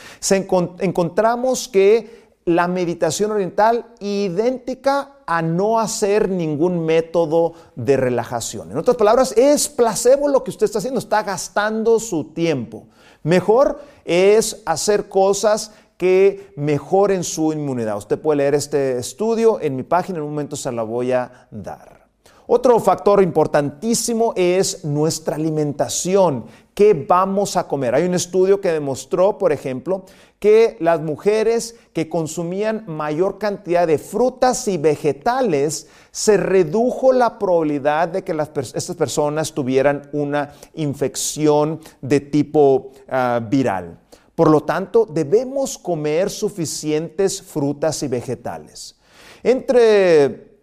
encontramos 0.81 1.67
que 1.67 2.25
la 2.45 2.69
meditación 2.69 3.31
oriental 3.31 3.87
idéntica 4.01 5.13
a 5.25 5.41
no 5.41 5.81
hacer 5.81 6.29
ningún 6.29 6.85
método 6.85 7.55
de 7.77 7.97
relajación. 7.97 8.71
En 8.71 8.77
otras 8.77 8.99
palabras, 8.99 9.33
es 9.35 9.67
placebo 9.67 10.29
lo 10.29 10.45
que 10.45 10.51
usted 10.51 10.67
está 10.67 10.81
haciendo, 10.81 11.01
está 11.01 11.23
gastando 11.23 11.99
su 11.99 12.25
tiempo. 12.35 12.85
Mejor 13.23 13.81
es 14.05 14.61
hacer 14.67 15.09
cosas 15.09 15.73
que 15.97 16.53
mejoren 16.57 17.25
su 17.25 17.53
inmunidad. 17.53 17.97
Usted 17.97 18.19
puede 18.19 18.39
leer 18.39 18.55
este 18.55 18.99
estudio 18.99 19.61
en 19.61 19.77
mi 19.77 19.83
página, 19.83 20.19
en 20.19 20.25
un 20.25 20.31
momento 20.31 20.57
se 20.57 20.73
la 20.73 20.83
voy 20.83 21.13
a 21.13 21.49
dar. 21.51 22.05
Otro 22.47 22.79
factor 22.79 23.23
importantísimo 23.23 24.35
es 24.37 24.85
nuestra 24.85 25.37
alimentación. 25.37 26.45
¿Qué 26.75 26.93
vamos 26.93 27.57
a 27.57 27.67
comer? 27.67 27.95
Hay 27.95 28.05
un 28.05 28.13
estudio 28.13 28.61
que 28.61 28.71
demostró, 28.71 29.39
por 29.39 29.51
ejemplo, 29.51 30.05
que 30.39 30.77
las 30.79 31.01
mujeres 31.01 31.77
que 31.95 32.11
consumían 32.11 32.85
mayor 32.87 33.39
cantidad 33.39 33.87
de 33.87 33.97
frutas 33.97 34.69
y 34.69 34.77
vegetales, 34.77 35.89
se 36.11 36.37
redujo 36.37 37.15
la 37.15 37.39
probabilidad 37.39 38.09
de 38.09 38.25
que 38.25 38.33
estas 38.33 38.97
personas 38.97 39.55
tuvieran 39.55 40.11
una 40.13 40.53
infección 40.75 41.81
de 42.03 42.21
tipo 42.21 42.91
ah, 43.09 43.41
viral. 43.43 44.01
Por 44.35 44.51
lo 44.51 44.63
tanto, 44.63 45.07
debemos 45.07 45.79
comer 45.79 46.31
suficientes 46.31 47.41
frutas 47.41 48.03
y 48.03 48.09
vegetales. 48.09 48.97
Entre 49.43 50.55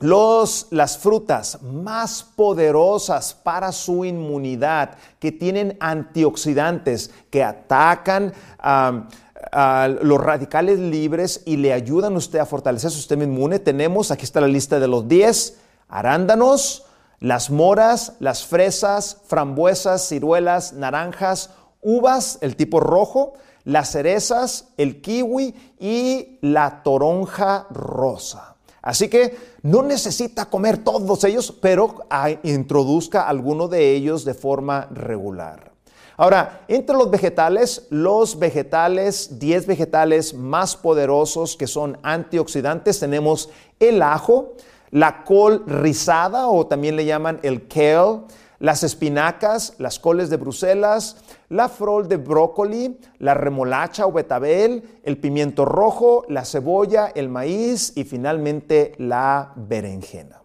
las 0.00 0.96
frutas 0.98 1.60
más 1.62 2.22
poderosas 2.22 3.34
para 3.34 3.70
su 3.70 4.04
inmunidad, 4.04 4.96
que 5.18 5.30
tienen 5.30 5.76
antioxidantes, 5.78 7.10
que 7.28 7.44
atacan 7.44 8.32
a 8.58 9.88
los 10.02 10.20
radicales 10.20 10.78
libres 10.78 11.42
y 11.44 11.56
le 11.56 11.72
ayudan 11.72 12.14
a 12.14 12.18
usted 12.18 12.38
a 12.38 12.46
fortalecer 12.46 12.90
su 12.90 12.96
sistema 12.96 13.24
inmune, 13.24 13.58
tenemos, 13.58 14.10
aquí 14.10 14.24
está 14.24 14.40
la 14.40 14.48
lista 14.48 14.80
de 14.80 14.88
los 14.88 15.06
10, 15.06 15.58
arándanos, 15.88 16.86
las 17.18 17.50
moras, 17.50 18.14
las 18.20 18.46
fresas, 18.46 19.18
frambuesas, 19.26 20.08
ciruelas, 20.08 20.72
naranjas, 20.72 21.50
uvas, 21.82 22.38
el 22.40 22.56
tipo 22.56 22.80
rojo, 22.80 23.34
las 23.64 23.92
cerezas, 23.92 24.68
el 24.76 25.00
kiwi 25.00 25.54
y 25.78 26.38
la 26.40 26.82
toronja 26.82 27.66
rosa. 27.70 28.56
Así 28.82 29.08
que 29.08 29.36
no 29.62 29.82
necesita 29.82 30.46
comer 30.46 30.78
todos 30.78 31.24
ellos, 31.24 31.52
pero 31.60 31.96
introduzca 32.42 33.28
alguno 33.28 33.68
de 33.68 33.94
ellos 33.94 34.24
de 34.24 34.34
forma 34.34 34.88
regular. 34.90 35.70
Ahora, 36.16 36.64
entre 36.68 36.96
los 36.96 37.10
vegetales, 37.10 37.86
los 37.88 38.38
vegetales, 38.38 39.38
10 39.38 39.66
vegetales 39.66 40.34
más 40.34 40.76
poderosos 40.76 41.56
que 41.56 41.66
son 41.66 41.98
antioxidantes, 42.02 43.00
tenemos 43.00 43.48
el 43.78 44.02
ajo, 44.02 44.52
la 44.90 45.24
col 45.24 45.64
rizada 45.66 46.48
o 46.48 46.66
también 46.66 46.96
le 46.96 47.06
llaman 47.06 47.40
el 47.42 47.66
kale, 47.68 48.20
las 48.60 48.84
espinacas, 48.84 49.74
las 49.78 49.98
coles 49.98 50.30
de 50.30 50.36
Bruselas, 50.36 51.16
la 51.48 51.68
frol 51.68 52.08
de 52.08 52.18
brócoli, 52.18 52.98
la 53.18 53.34
remolacha 53.34 54.06
o 54.06 54.12
betabel, 54.12 55.00
el 55.02 55.16
pimiento 55.16 55.64
rojo, 55.64 56.24
la 56.28 56.44
cebolla, 56.44 57.10
el 57.14 57.30
maíz 57.30 57.92
y 57.96 58.04
finalmente 58.04 58.92
la 58.98 59.52
berenjena. 59.56 60.42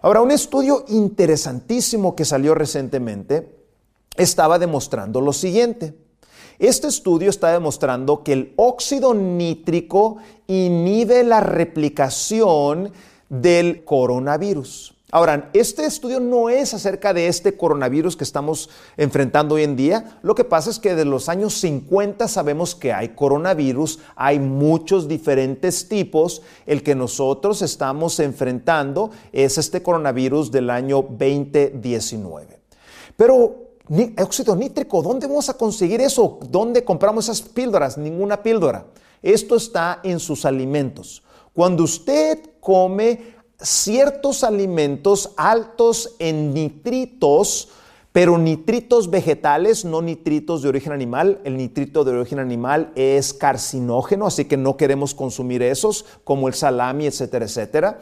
Ahora, 0.00 0.22
un 0.22 0.30
estudio 0.30 0.84
interesantísimo 0.88 2.16
que 2.16 2.24
salió 2.24 2.54
recientemente 2.54 3.56
estaba 4.16 4.58
demostrando 4.58 5.20
lo 5.20 5.32
siguiente. 5.32 5.94
Este 6.58 6.86
estudio 6.86 7.30
está 7.30 7.52
demostrando 7.52 8.22
que 8.22 8.32
el 8.32 8.54
óxido 8.56 9.12
nítrico 9.12 10.16
inhibe 10.46 11.24
la 11.24 11.40
replicación 11.40 12.92
del 13.28 13.84
coronavirus. 13.84 14.93
Ahora, 15.14 15.48
este 15.52 15.86
estudio 15.86 16.18
no 16.18 16.50
es 16.50 16.74
acerca 16.74 17.14
de 17.14 17.28
este 17.28 17.56
coronavirus 17.56 18.16
que 18.16 18.24
estamos 18.24 18.68
enfrentando 18.96 19.54
hoy 19.54 19.62
en 19.62 19.76
día. 19.76 20.18
Lo 20.22 20.34
que 20.34 20.42
pasa 20.42 20.70
es 20.70 20.80
que 20.80 20.96
de 20.96 21.04
los 21.04 21.28
años 21.28 21.54
50 21.60 22.26
sabemos 22.26 22.74
que 22.74 22.92
hay 22.92 23.10
coronavirus, 23.10 24.00
hay 24.16 24.40
muchos 24.40 25.06
diferentes 25.06 25.88
tipos. 25.88 26.42
El 26.66 26.82
que 26.82 26.96
nosotros 26.96 27.62
estamos 27.62 28.18
enfrentando 28.18 29.12
es 29.30 29.56
este 29.56 29.84
coronavirus 29.84 30.50
del 30.50 30.68
año 30.68 31.06
2019. 31.08 32.58
Pero 33.16 33.68
óxido 34.20 34.56
nítrico, 34.56 35.00
¿dónde 35.00 35.28
vamos 35.28 35.48
a 35.48 35.54
conseguir 35.54 36.00
eso? 36.00 36.40
¿Dónde 36.50 36.82
compramos 36.82 37.26
esas 37.26 37.40
píldoras? 37.40 37.96
Ninguna 37.96 38.42
píldora. 38.42 38.86
Esto 39.22 39.54
está 39.54 40.00
en 40.02 40.18
sus 40.18 40.44
alimentos. 40.44 41.22
Cuando 41.54 41.84
usted 41.84 42.40
come 42.58 43.33
ciertos 43.60 44.44
alimentos 44.44 45.30
altos 45.36 46.16
en 46.18 46.54
nitritos, 46.54 47.68
pero 48.12 48.38
nitritos 48.38 49.10
vegetales, 49.10 49.84
no 49.84 50.00
nitritos 50.00 50.62
de 50.62 50.68
origen 50.68 50.92
animal. 50.92 51.40
El 51.44 51.56
nitrito 51.56 52.04
de 52.04 52.12
origen 52.12 52.38
animal 52.38 52.92
es 52.94 53.34
carcinógeno, 53.34 54.26
así 54.26 54.44
que 54.44 54.56
no 54.56 54.76
queremos 54.76 55.14
consumir 55.14 55.62
esos, 55.62 56.04
como 56.22 56.46
el 56.48 56.54
salami, 56.54 57.06
etcétera, 57.06 57.44
etcétera. 57.44 57.98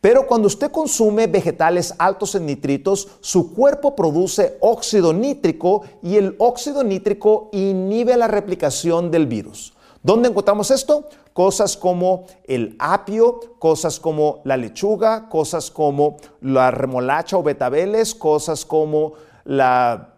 Pero 0.00 0.26
cuando 0.26 0.46
usted 0.46 0.70
consume 0.70 1.26
vegetales 1.26 1.94
altos 1.98 2.34
en 2.34 2.46
nitritos, 2.46 3.08
su 3.20 3.52
cuerpo 3.54 3.96
produce 3.96 4.56
óxido 4.60 5.12
nítrico 5.12 5.82
y 6.02 6.16
el 6.16 6.36
óxido 6.38 6.84
nítrico 6.84 7.48
inhibe 7.52 8.16
la 8.16 8.28
replicación 8.28 9.10
del 9.10 9.26
virus. 9.26 9.72
¿Dónde 10.06 10.28
encontramos 10.28 10.70
esto? 10.70 11.08
Cosas 11.32 11.76
como 11.76 12.26
el 12.44 12.76
apio, 12.78 13.40
cosas 13.58 13.98
como 13.98 14.40
la 14.44 14.56
lechuga, 14.56 15.28
cosas 15.28 15.68
como 15.72 16.18
la 16.40 16.70
remolacha 16.70 17.36
o 17.36 17.42
betabeles, 17.42 18.14
cosas 18.14 18.64
como 18.64 19.14
la 19.42 20.14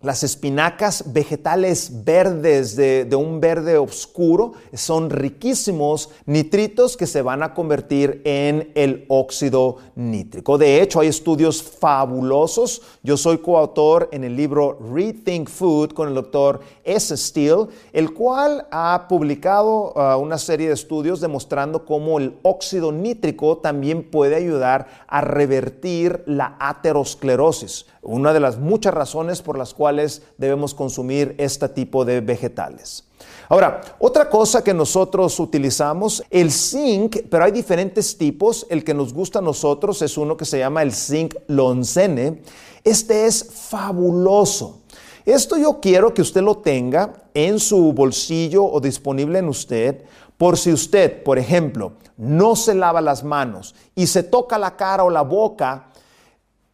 las 0.00 0.22
espinacas 0.22 1.12
vegetales 1.12 2.04
verdes 2.04 2.76
de, 2.76 3.08
un 3.16 3.40
verde 3.40 3.78
oscuro 3.78 4.52
son 4.72 5.10
riquísimos 5.10 6.10
nitritos 6.24 6.96
que 6.96 7.06
se 7.06 7.20
van 7.20 7.42
a 7.42 7.52
convertir 7.52 8.22
en 8.24 8.70
el 8.76 9.06
óxido 9.08 9.78
nítrico. 9.96 10.56
De 10.56 10.80
hecho, 10.80 11.00
hay 11.00 11.08
estudios 11.08 11.60
fabulosos. 11.60 12.82
Yo 13.02 13.16
soy 13.16 13.38
coautor 13.38 14.08
en 14.12 14.22
el 14.22 14.36
libro 14.36 14.78
Rethink 14.94 15.48
Food 15.48 15.94
con 15.94 16.08
el 16.08 16.14
doctor 16.14 16.60
S. 16.84 17.16
Steele, 17.16 17.66
el 17.92 18.14
cual 18.14 18.68
ha 18.70 19.06
publicado 19.08 19.94
uh, 19.94 20.16
una 20.22 20.38
serie 20.38 20.68
de 20.68 20.74
estudios 20.74 21.20
demostrando 21.20 21.84
cómo 21.84 22.20
el 22.20 22.38
óxido 22.42 22.92
nítrico 22.92 23.58
también 23.58 24.08
puede 24.08 24.36
ayudar 24.36 24.86
a 25.08 25.22
revertir 25.22 26.22
la 26.26 26.54
aterosclerosis 26.60 27.86
una 28.08 28.32
de 28.32 28.40
las 28.40 28.58
muchas 28.58 28.94
razones 28.94 29.42
por 29.42 29.58
las 29.58 29.74
cuales 29.74 30.22
debemos 30.38 30.74
consumir 30.74 31.34
este 31.38 31.68
tipo 31.68 32.04
de 32.04 32.20
vegetales. 32.20 33.04
Ahora, 33.50 33.80
otra 33.98 34.28
cosa 34.30 34.64
que 34.64 34.72
nosotros 34.72 35.38
utilizamos, 35.40 36.22
el 36.30 36.50
zinc, 36.50 37.16
pero 37.30 37.44
hay 37.44 37.52
diferentes 37.52 38.16
tipos. 38.16 38.66
El 38.70 38.84
que 38.84 38.94
nos 38.94 39.12
gusta 39.12 39.40
a 39.40 39.42
nosotros 39.42 40.00
es 40.02 40.16
uno 40.16 40.36
que 40.36 40.44
se 40.44 40.58
llama 40.58 40.82
el 40.82 40.92
zinc 40.92 41.34
lonzene. 41.48 42.42
Este 42.82 43.26
es 43.26 43.44
fabuloso. 43.68 44.80
Esto 45.26 45.58
yo 45.58 45.78
quiero 45.80 46.14
que 46.14 46.22
usted 46.22 46.40
lo 46.40 46.58
tenga 46.58 47.24
en 47.34 47.58
su 47.58 47.92
bolsillo 47.92 48.64
o 48.64 48.80
disponible 48.80 49.38
en 49.38 49.48
usted, 49.48 50.04
por 50.38 50.56
si 50.56 50.72
usted, 50.72 51.22
por 51.22 51.38
ejemplo, 51.38 51.92
no 52.16 52.56
se 52.56 52.74
lava 52.74 53.02
las 53.02 53.24
manos 53.24 53.74
y 53.94 54.06
se 54.06 54.22
toca 54.22 54.56
la 54.56 54.76
cara 54.76 55.04
o 55.04 55.10
la 55.10 55.22
boca 55.22 55.88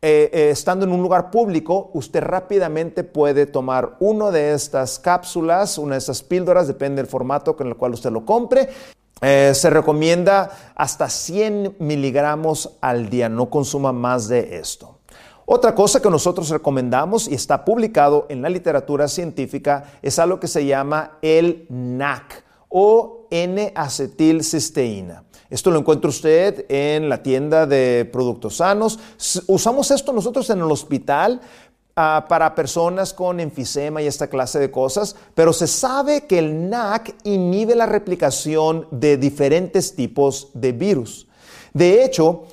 eh, 0.06 0.28
eh, 0.34 0.50
estando 0.50 0.84
en 0.84 0.92
un 0.92 1.00
lugar 1.00 1.30
público, 1.30 1.90
usted 1.94 2.22
rápidamente 2.22 3.04
puede 3.04 3.46
tomar 3.46 3.96
una 4.00 4.30
de 4.30 4.52
estas 4.52 4.98
cápsulas, 4.98 5.78
una 5.78 5.94
de 5.94 6.00
estas 6.00 6.22
píldoras, 6.22 6.68
depende 6.68 7.00
del 7.00 7.10
formato 7.10 7.56
con 7.56 7.68
el 7.68 7.76
cual 7.76 7.94
usted 7.94 8.10
lo 8.10 8.26
compre. 8.26 8.68
Eh, 9.22 9.52
se 9.54 9.70
recomienda 9.70 10.74
hasta 10.74 11.08
100 11.08 11.76
miligramos 11.78 12.76
al 12.82 13.08
día, 13.08 13.30
no 13.30 13.48
consuma 13.48 13.94
más 13.94 14.28
de 14.28 14.58
esto. 14.58 14.98
Otra 15.46 15.74
cosa 15.74 16.02
que 16.02 16.10
nosotros 16.10 16.50
recomendamos 16.50 17.26
y 17.26 17.32
está 17.32 17.64
publicado 17.64 18.26
en 18.28 18.42
la 18.42 18.50
literatura 18.50 19.08
científica 19.08 19.84
es 20.02 20.18
algo 20.18 20.38
que 20.38 20.48
se 20.48 20.66
llama 20.66 21.12
el 21.22 21.64
NAC 21.70 22.44
o 22.76 23.28
N-acetilcisteína. 23.30 25.22
Esto 25.48 25.70
lo 25.70 25.78
encuentra 25.78 26.10
usted 26.10 26.66
en 26.68 27.08
la 27.08 27.22
tienda 27.22 27.66
de 27.66 28.08
productos 28.12 28.56
sanos. 28.56 28.98
Usamos 29.46 29.92
esto 29.92 30.12
nosotros 30.12 30.50
en 30.50 30.58
el 30.58 30.72
hospital 30.72 31.40
ah, 31.94 32.26
para 32.28 32.52
personas 32.56 33.14
con 33.14 33.38
enfisema 33.38 34.02
y 34.02 34.08
esta 34.08 34.26
clase 34.26 34.58
de 34.58 34.72
cosas, 34.72 35.14
pero 35.36 35.52
se 35.52 35.68
sabe 35.68 36.26
que 36.26 36.40
el 36.40 36.68
NAC 36.68 37.14
inhibe 37.22 37.76
la 37.76 37.86
replicación 37.86 38.88
de 38.90 39.18
diferentes 39.18 39.94
tipos 39.94 40.48
de 40.52 40.72
virus. 40.72 41.28
De 41.72 42.04
hecho, 42.04 42.44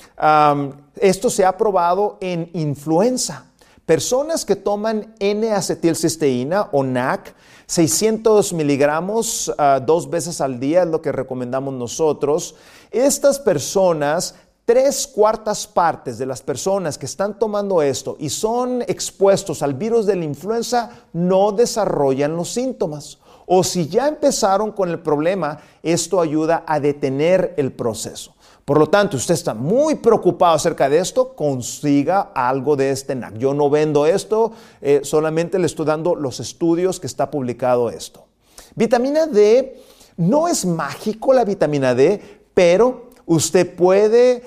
esto 0.99 1.31
se 1.31 1.45
ha 1.45 1.57
probado 1.57 2.19
en 2.21 2.51
influenza. 2.53 3.50
Personas 3.91 4.45
que 4.45 4.55
toman 4.55 5.13
N-acetilcisteína 5.19 6.69
o 6.71 6.81
NAC 6.81 7.35
600 7.67 8.53
miligramos 8.53 9.53
ah, 9.57 9.81
dos 9.85 10.09
veces 10.09 10.39
al 10.39 10.61
día 10.61 10.83
es 10.83 10.87
lo 10.87 11.01
que 11.01 11.11
recomendamos 11.11 11.73
nosotros. 11.73 12.55
Estas 12.89 13.37
personas, 13.37 14.35
tres 14.63 15.05
cuartas 15.05 15.67
partes 15.67 16.17
de 16.17 16.25
las 16.25 16.41
personas 16.41 16.97
que 16.97 17.05
están 17.05 17.37
tomando 17.37 17.81
esto 17.81 18.15
y 18.17 18.29
son 18.29 18.81
expuestos 18.83 19.61
al 19.61 19.73
virus 19.73 20.05
de 20.05 20.15
la 20.15 20.23
influenza 20.23 20.89
no 21.11 21.51
desarrollan 21.51 22.37
los 22.37 22.47
síntomas. 22.47 23.17
O 23.53 23.65
si 23.65 23.89
ya 23.89 24.07
empezaron 24.07 24.71
con 24.71 24.87
el 24.87 24.99
problema, 24.99 25.59
esto 25.83 26.21
ayuda 26.21 26.63
a 26.65 26.79
detener 26.79 27.53
el 27.57 27.73
proceso. 27.73 28.33
Por 28.63 28.79
lo 28.79 28.87
tanto, 28.87 29.17
usted 29.17 29.33
está 29.33 29.53
muy 29.53 29.95
preocupado 29.95 30.55
acerca 30.55 30.87
de 30.87 30.99
esto, 30.99 31.35
consiga 31.35 32.31
algo 32.33 32.77
de 32.77 32.91
este 32.91 33.13
NAC. 33.13 33.37
Yo 33.37 33.53
no 33.53 33.69
vendo 33.69 34.05
esto, 34.05 34.53
eh, 34.79 35.01
solamente 35.03 35.59
le 35.59 35.65
estoy 35.65 35.85
dando 35.85 36.15
los 36.15 36.39
estudios 36.39 37.01
que 37.01 37.07
está 37.07 37.29
publicado 37.29 37.89
esto. 37.89 38.25
Vitamina 38.73 39.27
D, 39.27 39.83
no 40.15 40.47
es 40.47 40.65
mágico 40.65 41.33
la 41.33 41.43
vitamina 41.43 41.93
D, 41.93 42.21
pero 42.53 43.09
usted 43.25 43.75
puede 43.75 44.43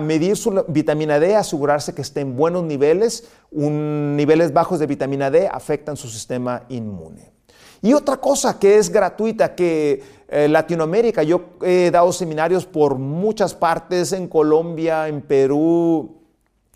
medir 0.00 0.38
su 0.38 0.64
vitamina 0.68 1.20
D, 1.20 1.36
asegurarse 1.36 1.94
que 1.94 2.00
esté 2.00 2.20
en 2.20 2.34
buenos 2.34 2.64
niveles. 2.64 3.28
niveles 3.50 4.54
bajos 4.54 4.78
de 4.78 4.86
vitamina 4.86 5.30
D 5.30 5.46
afectan 5.52 5.98
su 5.98 6.08
sistema 6.08 6.62
inmune. 6.70 7.32
Y 7.82 7.92
otra 7.94 8.16
cosa 8.16 8.60
que 8.60 8.78
es 8.78 8.90
gratuita, 8.90 9.56
que 9.56 10.02
eh, 10.28 10.48
Latinoamérica, 10.48 11.24
yo 11.24 11.56
he 11.62 11.90
dado 11.90 12.12
seminarios 12.12 12.64
por 12.64 12.96
muchas 12.96 13.54
partes, 13.54 14.12
en 14.12 14.28
Colombia, 14.28 15.08
en 15.08 15.20
Perú, 15.20 16.22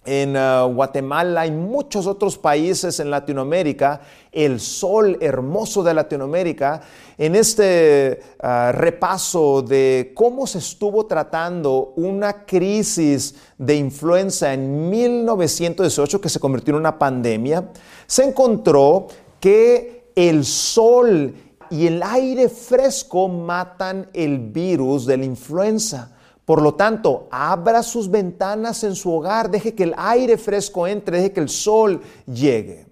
en 0.06 0.36
ah, 0.36 0.64
Guatemala 0.64 1.46
y 1.46 1.50
muchos 1.50 2.06
otros 2.06 2.38
países 2.38 3.00
en 3.00 3.10
Latinoamérica, 3.10 4.00
el 4.32 4.60
sol 4.60 5.18
hermoso 5.20 5.82
de 5.82 5.94
Latinoamérica, 5.94 6.80
en 7.18 7.34
este 7.34 8.20
ah, 8.40 8.72
repaso 8.74 9.62
de 9.62 10.12
cómo 10.14 10.46
se 10.46 10.58
estuvo 10.58 11.06
tratando 11.06 11.92
una 11.96 12.44
crisis 12.46 13.34
de 13.58 13.76
influenza 13.76 14.54
en 14.54 14.90
1918 14.90 16.20
que 16.20 16.28
se 16.28 16.40
convirtió 16.40 16.74
en 16.74 16.80
una 16.80 16.98
pandemia, 16.98 17.70
se 18.06 18.24
encontró 18.24 19.08
que 19.40 19.95
el 20.16 20.44
sol 20.44 21.34
y 21.70 21.86
el 21.86 22.02
aire 22.02 22.48
fresco 22.48 23.28
matan 23.28 24.08
el 24.14 24.38
virus 24.38 25.06
de 25.06 25.18
la 25.18 25.24
influenza. 25.24 26.12
Por 26.44 26.62
lo 26.62 26.74
tanto, 26.74 27.28
abra 27.30 27.82
sus 27.82 28.10
ventanas 28.10 28.82
en 28.84 28.94
su 28.94 29.12
hogar, 29.12 29.50
deje 29.50 29.74
que 29.74 29.82
el 29.82 29.94
aire 29.96 30.38
fresco 30.38 30.86
entre, 30.86 31.18
deje 31.18 31.32
que 31.32 31.40
el 31.40 31.48
sol 31.48 32.00
llegue. 32.26 32.86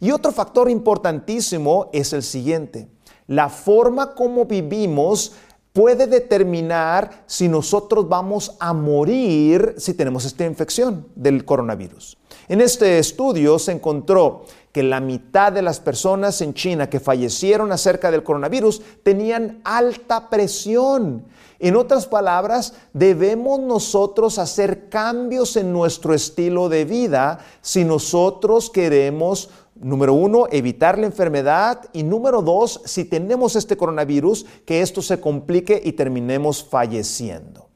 Y 0.00 0.10
otro 0.12 0.32
factor 0.32 0.70
importantísimo 0.70 1.90
es 1.92 2.12
el 2.12 2.22
siguiente. 2.22 2.88
La 3.26 3.48
forma 3.48 4.14
como 4.14 4.46
vivimos 4.46 5.32
puede 5.72 6.06
determinar 6.06 7.24
si 7.26 7.48
nosotros 7.48 8.08
vamos 8.08 8.56
a 8.60 8.72
morir 8.72 9.74
si 9.78 9.94
tenemos 9.94 10.24
esta 10.24 10.44
infección 10.44 11.06
del 11.14 11.44
coronavirus. 11.44 12.18
En 12.48 12.60
este 12.60 12.98
estudio 12.98 13.58
se 13.58 13.72
encontró 13.72 14.44
que 14.72 14.82
la 14.82 15.00
mitad 15.00 15.52
de 15.52 15.62
las 15.62 15.80
personas 15.80 16.40
en 16.40 16.54
China 16.54 16.88
que 16.88 16.98
fallecieron 16.98 17.72
acerca 17.72 18.10
del 18.10 18.22
coronavirus 18.22 18.82
tenían 19.02 19.60
alta 19.64 20.30
presión. 20.30 21.24
En 21.58 21.76
otras 21.76 22.06
palabras, 22.06 22.74
debemos 22.92 23.60
nosotros 23.60 24.38
hacer 24.38 24.88
cambios 24.88 25.56
en 25.56 25.72
nuestro 25.72 26.14
estilo 26.14 26.68
de 26.68 26.84
vida 26.84 27.38
si 27.60 27.84
nosotros 27.84 28.70
queremos 28.70 29.50
Número 29.82 30.14
uno, 30.14 30.46
evitar 30.52 30.96
la 30.96 31.06
enfermedad. 31.06 31.80
Y 31.92 32.04
número 32.04 32.40
dos, 32.40 32.80
si 32.84 33.04
tenemos 33.04 33.56
este 33.56 33.76
coronavirus, 33.76 34.46
que 34.64 34.80
esto 34.80 35.02
se 35.02 35.20
complique 35.20 35.80
y 35.84 35.92
terminemos 35.92 36.62
falleciendo. 36.62 37.71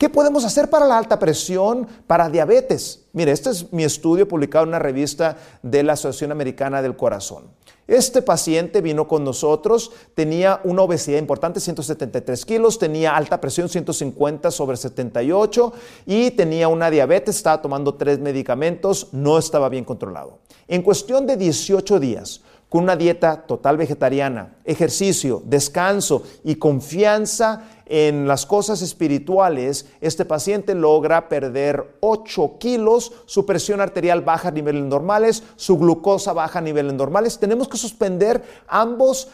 ¿Qué 0.00 0.08
podemos 0.08 0.46
hacer 0.46 0.70
para 0.70 0.86
la 0.86 0.96
alta 0.96 1.18
presión, 1.18 1.86
para 2.06 2.30
diabetes? 2.30 3.04
Mire, 3.12 3.32
este 3.32 3.50
es 3.50 3.70
mi 3.70 3.84
estudio 3.84 4.26
publicado 4.26 4.62
en 4.62 4.70
una 4.70 4.78
revista 4.78 5.36
de 5.62 5.82
la 5.82 5.92
Asociación 5.92 6.32
Americana 6.32 6.80
del 6.80 6.96
Corazón. 6.96 7.50
Este 7.86 8.22
paciente 8.22 8.80
vino 8.80 9.06
con 9.06 9.24
nosotros, 9.24 9.92
tenía 10.14 10.62
una 10.64 10.80
obesidad 10.80 11.18
importante, 11.18 11.60
173 11.60 12.46
kilos, 12.46 12.78
tenía 12.78 13.14
alta 13.14 13.42
presión, 13.42 13.68
150 13.68 14.50
sobre 14.50 14.78
78 14.78 15.72
y 16.06 16.30
tenía 16.30 16.68
una 16.68 16.88
diabetes, 16.88 17.36
estaba 17.36 17.60
tomando 17.60 17.96
tres 17.96 18.20
medicamentos, 18.20 19.08
no 19.12 19.36
estaba 19.36 19.68
bien 19.68 19.84
controlado. 19.84 20.38
En 20.66 20.80
cuestión 20.80 21.26
de 21.26 21.36
18 21.36 22.00
días, 22.00 22.40
con 22.70 22.84
una 22.84 22.96
dieta 22.96 23.42
total 23.42 23.76
vegetariana, 23.76 24.54
ejercicio, 24.64 25.42
descanso 25.44 26.22
y 26.44 26.54
confianza 26.54 27.68
en 27.86 28.28
las 28.28 28.46
cosas 28.46 28.80
espirituales, 28.80 29.86
este 30.00 30.24
paciente 30.24 30.76
logra 30.76 31.28
perder 31.28 31.96
8 31.98 32.58
kilos, 32.60 33.12
su 33.26 33.44
presión 33.44 33.80
arterial 33.80 34.20
baja 34.20 34.48
a 34.48 34.52
niveles 34.52 34.84
normales, 34.84 35.42
su 35.56 35.76
glucosa 35.78 36.32
baja 36.32 36.60
a 36.60 36.62
niveles 36.62 36.94
normales. 36.94 37.40
Tenemos 37.40 37.66
que 37.66 37.76
suspender 37.76 38.40
ambos, 38.68 39.26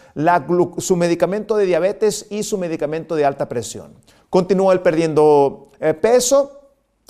su 0.78 0.96
medicamento 0.96 1.58
de 1.58 1.66
diabetes 1.66 2.26
y 2.30 2.42
su 2.42 2.56
medicamento 2.56 3.14
de 3.16 3.26
alta 3.26 3.50
presión. 3.50 3.92
Continúa 4.30 4.72
él 4.72 4.80
perdiendo 4.80 5.68
eh, 5.78 5.92
peso, 5.92 6.52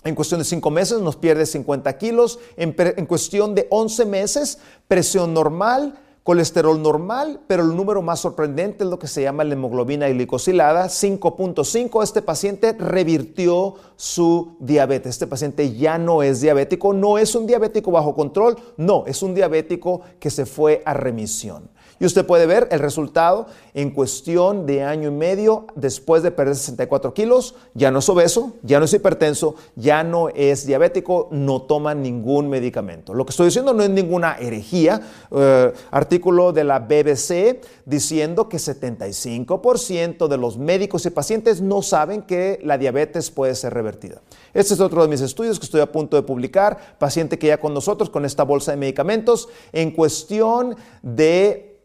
en 0.02 0.16
cuestión 0.16 0.40
de 0.40 0.44
5 0.44 0.70
meses 0.70 1.00
nos 1.00 1.14
pierde 1.14 1.46
50 1.46 1.96
kilos. 1.98 2.40
En, 2.56 2.74
en, 2.78 3.06
cuestión 3.06 3.54
de 3.54 3.66
11 3.70 4.06
meses, 4.06 4.58
presión 4.88 5.34
normal, 5.34 5.98
colesterol 6.26 6.82
normal, 6.82 7.38
pero 7.46 7.62
el 7.62 7.76
número 7.76 8.02
más 8.02 8.18
sorprendente 8.18 8.82
es 8.82 8.90
lo 8.90 8.98
que 8.98 9.06
se 9.06 9.22
llama 9.22 9.44
la 9.44 9.52
hemoglobina 9.52 10.08
glicosilada, 10.08 10.86
5.5. 10.86 12.02
Este 12.02 12.20
paciente 12.20 12.72
revirtió 12.72 13.76
su 13.94 14.56
diabetes. 14.58 15.10
Este 15.10 15.28
paciente 15.28 15.76
ya 15.76 15.98
no 15.98 16.24
es 16.24 16.40
diabético, 16.40 16.92
no 16.92 17.16
es 17.16 17.36
un 17.36 17.46
diabético 17.46 17.92
bajo 17.92 18.16
control, 18.16 18.56
no, 18.76 19.04
es 19.06 19.22
un 19.22 19.36
diabético 19.36 20.00
que 20.18 20.30
se 20.30 20.46
fue 20.46 20.82
a 20.84 20.94
remisión. 20.94 21.70
Y 21.98 22.04
usted 22.04 22.26
puede 22.26 22.46
ver 22.46 22.68
el 22.70 22.80
resultado 22.80 23.46
en 23.72 23.90
cuestión 23.90 24.66
de 24.66 24.84
año 24.84 25.08
y 25.08 25.12
medio 25.12 25.66
después 25.74 26.22
de 26.22 26.30
perder 26.30 26.54
64 26.54 27.14
kilos. 27.14 27.54
Ya 27.74 27.90
no 27.90 28.00
es 28.00 28.08
obeso, 28.08 28.54
ya 28.62 28.78
no 28.78 28.84
es 28.84 28.92
hipertenso, 28.92 29.54
ya 29.76 30.04
no 30.04 30.28
es 30.28 30.66
diabético, 30.66 31.28
no 31.30 31.62
toma 31.62 31.94
ningún 31.94 32.48
medicamento. 32.48 33.14
Lo 33.14 33.24
que 33.24 33.30
estoy 33.30 33.46
diciendo 33.46 33.72
no 33.72 33.82
es 33.82 33.90
ninguna 33.90 34.36
herejía. 34.38 35.00
Eh, 35.30 35.72
artículo 35.90 36.52
de 36.52 36.64
la 36.64 36.80
BBC 36.80 37.60
diciendo 37.86 38.48
que 38.48 38.58
75% 38.58 40.28
de 40.28 40.36
los 40.36 40.58
médicos 40.58 41.06
y 41.06 41.10
pacientes 41.10 41.60
no 41.62 41.80
saben 41.80 42.22
que 42.22 42.60
la 42.62 42.76
diabetes 42.76 43.30
puede 43.30 43.54
ser 43.54 43.72
revertida. 43.72 44.20
Este 44.52 44.74
es 44.74 44.80
otro 44.80 45.02
de 45.02 45.08
mis 45.08 45.20
estudios 45.20 45.58
que 45.58 45.64
estoy 45.64 45.80
a 45.80 45.90
punto 45.90 46.16
de 46.16 46.22
publicar. 46.22 46.96
Paciente 46.98 47.38
que 47.38 47.48
ya 47.48 47.58
con 47.58 47.72
nosotros 47.72 48.10
con 48.10 48.24
esta 48.24 48.42
bolsa 48.42 48.72
de 48.72 48.76
medicamentos 48.76 49.48
en 49.72 49.90
cuestión 49.90 50.76
de 51.02 51.75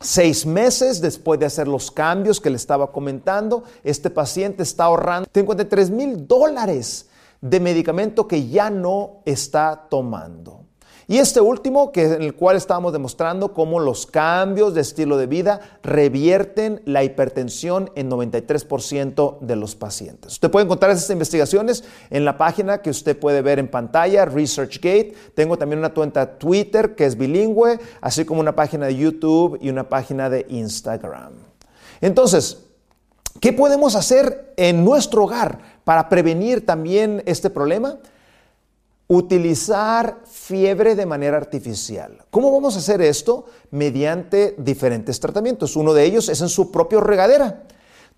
Seis 0.00 0.46
meses 0.46 1.00
después 1.00 1.40
de 1.40 1.46
hacer 1.46 1.66
los 1.66 1.90
cambios 1.90 2.40
que 2.40 2.50
le 2.50 2.56
estaba 2.56 2.92
comentando, 2.92 3.64
este 3.82 4.10
paciente 4.10 4.62
está 4.62 4.84
ahorrando 4.84 5.28
53 5.32 5.90
mil 5.90 6.26
dólares 6.26 7.08
de 7.40 7.58
medicamento 7.58 8.28
que 8.28 8.48
ya 8.48 8.70
no 8.70 9.22
está 9.24 9.88
tomando. 9.90 10.67
Y 11.10 11.16
este 11.16 11.40
último, 11.40 11.90
que 11.90 12.04
en 12.04 12.20
el 12.20 12.34
cual 12.34 12.58
estábamos 12.58 12.92
demostrando 12.92 13.54
cómo 13.54 13.80
los 13.80 14.04
cambios 14.04 14.74
de 14.74 14.82
estilo 14.82 15.16
de 15.16 15.26
vida 15.26 15.78
revierten 15.82 16.82
la 16.84 17.02
hipertensión 17.02 17.90
en 17.94 18.10
93% 18.10 19.40
de 19.40 19.56
los 19.56 19.74
pacientes. 19.74 20.32
Usted 20.34 20.50
puede 20.50 20.66
encontrar 20.66 20.90
esas 20.90 21.08
investigaciones 21.08 21.82
en 22.10 22.26
la 22.26 22.36
página 22.36 22.82
que 22.82 22.90
usted 22.90 23.18
puede 23.18 23.40
ver 23.40 23.58
en 23.58 23.68
pantalla, 23.68 24.26
ResearchGate. 24.26 25.14
Tengo 25.34 25.56
también 25.56 25.78
una 25.78 25.94
cuenta 25.94 26.38
Twitter 26.38 26.94
que 26.94 27.06
es 27.06 27.16
bilingüe, 27.16 27.80
así 28.02 28.26
como 28.26 28.40
una 28.40 28.54
página 28.54 28.84
de 28.84 28.96
YouTube 28.96 29.56
y 29.62 29.70
una 29.70 29.88
página 29.88 30.28
de 30.28 30.44
Instagram. 30.50 31.32
Entonces, 32.02 32.66
¿qué 33.40 33.54
podemos 33.54 33.94
hacer 33.94 34.52
en 34.58 34.84
nuestro 34.84 35.24
hogar 35.24 35.58
para 35.84 36.10
prevenir 36.10 36.66
también 36.66 37.22
este 37.24 37.48
problema? 37.48 37.96
Utilizar 39.10 40.20
fiebre 40.26 40.94
de 40.94 41.06
manera 41.06 41.38
artificial. 41.38 42.18
¿Cómo 42.30 42.52
vamos 42.52 42.76
a 42.76 42.80
hacer 42.80 43.00
esto? 43.00 43.46
Mediante 43.70 44.54
diferentes 44.58 45.18
tratamientos. 45.18 45.76
Uno 45.76 45.94
de 45.94 46.04
ellos 46.04 46.28
es 46.28 46.42
en 46.42 46.50
su 46.50 46.70
propia 46.70 47.00
regadera. 47.00 47.64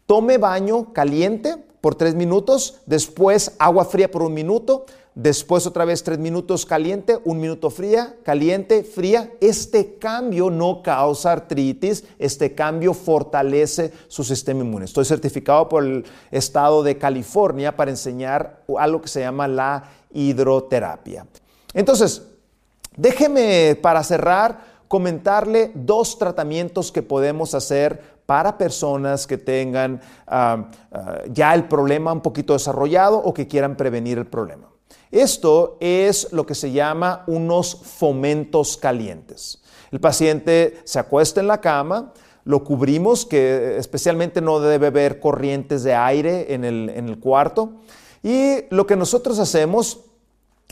Tome 0.07 0.37
baño 0.37 0.93
caliente 0.93 1.55
por 1.81 1.95
tres 1.95 2.17
minutos, 2.17 2.81
después 2.87 3.53
agua 3.61 3.85
fría 3.85 4.11
por 4.11 4.23
un 4.23 4.35
minuto, 4.35 4.85
después 5.15 5.65
otra 5.65 5.85
vez 5.85 6.03
tres 6.03 6.19
minutos 6.19 6.67
caliente, 6.67 7.21
un 7.25 7.39
minuto 7.39 7.71
fría, 7.71 8.17
caliente, 8.25 8.83
fría. 8.83 9.31
Este 9.41 9.95
cambio 9.95 10.51
no 10.51 10.83
causa 10.83 11.31
artritis, 11.31 12.03
este 12.19 12.57
cambio 12.57 12.95
fortalece 12.95 13.93
su 14.09 14.25
sistema 14.25 14.65
inmune. 14.65 14.87
Estoy 14.87 15.05
certificado 15.05 15.69
por 15.69 15.85
el 15.85 16.05
estado 16.33 16.83
de 16.83 16.99
California 16.99 17.77
para 17.77 17.93
enseñar 17.93 18.65
algo 18.77 19.01
que 19.01 19.09
se 19.09 19.21
llama 19.21 19.47
la 19.47 19.89
hidroterapia. 20.13 21.27
Entonces, 21.75 22.23
déjeme 22.97 23.79
para 23.81 24.03
cerrar 24.03 24.71
comentarle 24.89 25.71
dos 25.75 26.19
tratamientos 26.19 26.91
que 26.91 27.03
podemos 27.03 27.55
hacer 27.55 28.19
para 28.27 28.59
personas 28.59 29.27
que 29.27 29.39
tengan 29.39 30.01
ah, 30.27 30.69
ah, 30.91 31.19
ya 31.33 31.55
el 31.55 31.69
problema 31.69 32.13
un 32.13 32.21
poquito 32.21 32.55
desarrollado 32.55 33.19
o 33.19 33.33
que 33.33 33.47
quieran 33.47 33.77
prevenir 33.77 34.19
el 34.19 34.27
problema. 34.27 34.69
Esto 35.13 35.77
es 35.81 36.33
lo 36.33 36.45
que 36.45 36.55
se 36.55 36.73
llama 36.73 37.23
unos 37.29 37.77
fomentos 37.77 38.77
calientes. 38.77 39.63
El 39.93 40.01
paciente 40.01 40.81
se 40.85 40.99
acuesta 40.99 41.41
en 41.41 41.47
la 41.47 41.61
cama, 41.61 42.13
lo 42.45 42.65
cubrimos, 42.65 43.27
que 43.27 43.77
especialmente 43.79 44.41
no 44.41 44.59
debe 44.59 44.89
haber 44.89 45.21
corrientes 45.21 45.85
de 45.85 45.95
aire 45.95 46.55
en 46.55 46.65
el 46.65 47.19
cuarto, 47.21 47.75
y 48.23 48.65
lo 48.71 48.87
que 48.87 48.97
nosotros 48.97 49.39
hacemos, 49.39 50.01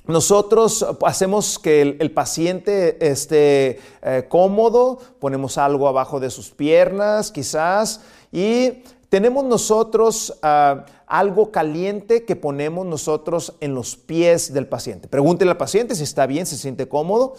nosotros 0.07 0.87
hacemos 1.05 1.59
que 1.59 1.83
el, 1.83 2.11
paciente 2.13 3.11
esté 3.11 3.81
eh, 4.03 4.27
cómodo, 4.29 4.99
ponemos 5.19 5.59
algo 5.59 5.89
abajo 5.89 6.21
de 6.21 6.31
sus 6.31 6.51
piernas 6.51 7.31
quizás 7.31 8.01
y 8.33 8.83
tenemos 9.09 9.45
nosotros 9.45 10.39
ah, 10.43 10.85
algo 11.07 11.51
caliente 11.51 12.25
que 12.25 12.37
ponemos 12.37 12.87
nosotros 12.87 13.55
en 13.61 13.75
los 13.75 13.97
pies 13.97 14.53
del 14.53 14.67
paciente. 14.67 15.09
Pregúntele 15.09 15.51
al 15.51 15.57
paciente 15.57 15.95
si 15.95 16.03
está 16.05 16.27
bien, 16.27 16.45
si 16.45 16.57
se 16.57 16.63
siente 16.63 16.89
cómodo. 16.89 17.35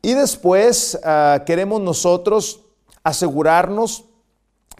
Y 0.00 0.14
después 0.14 0.98
ah, 1.04 1.42
queremos 1.46 1.80
nosotros 1.80 2.60
asegurarnos 3.04 4.04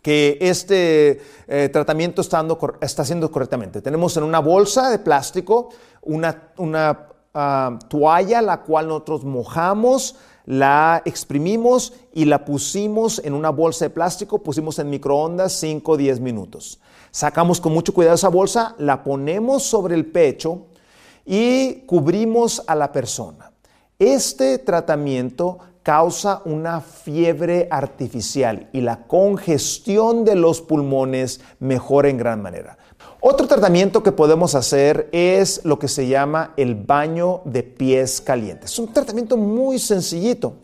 que 0.03 0.37
este 0.41 1.23
eh, 1.47 1.69
tratamiento 1.73 2.21
está, 2.21 2.45
está, 2.81 3.03
haciendo 3.03 3.31
correctamente. 3.31 3.81
Tenemos 3.81 4.17
en 4.17 4.25
una 4.25 4.41
bolsa 4.41 4.91
de 4.91 4.99
plástico 4.99 5.71
una, 6.03 6.51
una 6.57 7.07
ah, 7.33 7.79
toalla 7.89 8.43
la 8.43 8.63
cual 8.63 8.89
nosotros 8.89 9.25
mojamos, 9.25 10.17
la 10.45 11.03
exprimimos 11.05 11.93
y 12.13 12.25
la 12.25 12.45
pusimos 12.45 13.21
en 13.25 13.33
una 13.33 13.51
bolsa 13.51 13.85
de 13.85 13.91
plástico, 13.91 14.43
pusimos 14.43 14.81
en 14.81 14.91
microondas 14.91 15.53
5 15.53 15.93
o 15.93 15.97
10 15.97 16.19
minutos. 16.19 16.81
Sacamos 17.13 17.61
con 17.61 17.73
mucho 17.73 17.95
cuidado 17.95 18.17
esa 18.17 18.29
bolsa, 18.29 18.75
la 18.79 19.05
ponemos 19.05 19.63
sobre 19.63 19.95
el 19.95 20.07
pecho 20.07 20.67
y 21.25 21.83
cubrimos 21.87 22.65
a 22.67 22.75
la 22.75 22.91
persona. 22.91 23.53
Este 23.99 24.59
tratamiento 24.59 25.59
causa 25.83 26.43
una 26.45 26.81
fiebre 26.81 27.69
artificial 27.71 28.69
y 28.73 28.81
la 28.81 29.05
congestión 29.07 30.25
de 30.25 30.37
los 30.37 30.61
pulmones 30.61 31.41
mejora 31.59 32.09
en 32.09 32.19
gran 32.19 32.41
manera. 32.43 32.79
Otro 33.21 33.47
tratamiento 33.47 34.03
que 34.03 34.11
podemos 34.11 34.55
hacer 34.55 35.09
es 35.13 35.65
lo 35.65 35.79
que 35.79 35.89
se 35.89 36.09
llama 36.09 36.55
el 36.57 36.75
baño 36.75 37.41
de 37.45 37.63
pies 37.63 38.21
calientes. 38.21 38.73
Es 38.73 38.79
un 38.79 38.93
tratamiento 38.93 39.37
muy 39.37 39.79
sencillito. 39.79 40.55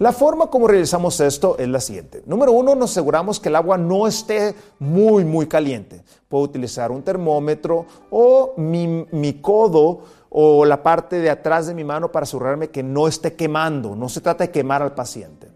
La 0.00 0.12
forma 0.12 0.46
como 0.46 0.66
realizamos 0.66 1.20
esto 1.20 1.56
es 1.58 1.68
la 1.68 1.78
siguiente. 1.78 2.22
Número 2.24 2.52
uno, 2.52 2.74
nos 2.74 2.92
aseguramos 2.92 3.38
que 3.38 3.50
el 3.50 3.56
agua 3.56 3.76
no 3.76 4.06
esté 4.06 4.54
muy, 4.78 5.24
muy 5.26 5.46
caliente. 5.46 6.02
Puedo 6.26 6.44
utilizar 6.44 6.90
un 6.90 7.02
termómetro 7.02 7.84
o 8.10 8.54
mi, 8.56 9.06
mi 9.12 9.34
codo 9.34 10.00
o 10.30 10.64
la 10.64 10.82
parte 10.82 11.18
de 11.18 11.28
atrás 11.28 11.66
de 11.66 11.74
mi 11.74 11.84
mano 11.84 12.10
para 12.10 12.22
asegurarme 12.22 12.70
que 12.70 12.82
no 12.82 13.08
esté 13.08 13.34
quemando. 13.34 13.96
No 13.96 14.08
se 14.08 14.20
trata 14.20 14.44
de 14.44 14.50
quemar 14.50 14.80
al 14.80 14.94
paciente. 14.94 15.48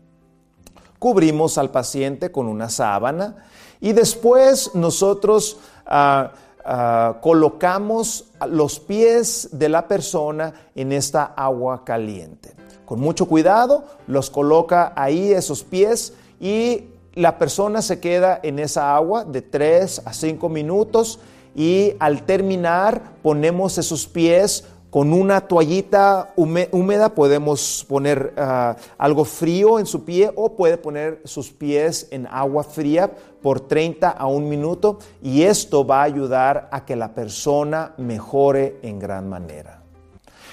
cubrimos 0.98 1.58
al 1.58 1.70
paciente 1.70 2.32
con 2.32 2.46
una 2.46 2.70
sábana 2.70 3.36
y 3.78 3.92
después 3.92 4.74
nosotros 4.74 5.58
ah, 5.86 6.32
ah, 6.64 7.18
colocamos 7.20 8.30
los 8.48 8.80
pies 8.80 9.50
de 9.52 9.68
la 9.68 9.86
persona 9.86 10.54
en 10.74 10.92
esta 10.92 11.24
agua 11.36 11.84
caliente. 11.84 12.54
Con 12.86 13.00
mucho 13.00 13.26
cuidado 13.26 13.84
los 14.06 14.30
coloca 14.30 14.92
ahí 14.96 15.32
esos 15.32 15.62
pies 15.62 16.14
y 16.40 16.84
la 17.12 17.38
persona 17.38 17.82
se 17.82 18.00
queda 18.00 18.40
en 18.42 18.58
esa 18.58 18.96
agua 18.96 19.24
de 19.24 19.42
3 19.42 20.02
a 20.06 20.12
5 20.12 20.48
minutos 20.48 21.20
y 21.54 21.94
al 21.98 22.24
terminar 22.24 23.14
ponemos 23.22 23.78
esos 23.78 24.06
pies 24.06 24.64
con 24.94 25.12
una 25.12 25.40
toallita 25.40 26.32
húmeda 26.36 27.16
podemos 27.16 27.84
poner 27.88 28.32
ah, 28.36 28.76
algo 28.96 29.24
frío 29.24 29.80
en 29.80 29.86
su 29.86 30.04
pie 30.04 30.30
o 30.36 30.54
puede 30.54 30.78
poner 30.78 31.20
sus 31.24 31.50
pies 31.50 32.06
en 32.12 32.28
agua 32.28 32.62
fría 32.62 33.10
por 33.42 33.58
30 33.60 34.08
a 34.08 34.26
un 34.28 34.48
minuto 34.48 35.00
y 35.20 35.42
esto 35.42 35.84
va 35.84 36.02
a 36.02 36.04
ayudar 36.04 36.68
a 36.70 36.84
que 36.84 36.94
la 36.94 37.12
persona 37.12 37.92
mejore 37.96 38.78
en 38.82 39.00
gran 39.00 39.28
manera. 39.28 39.82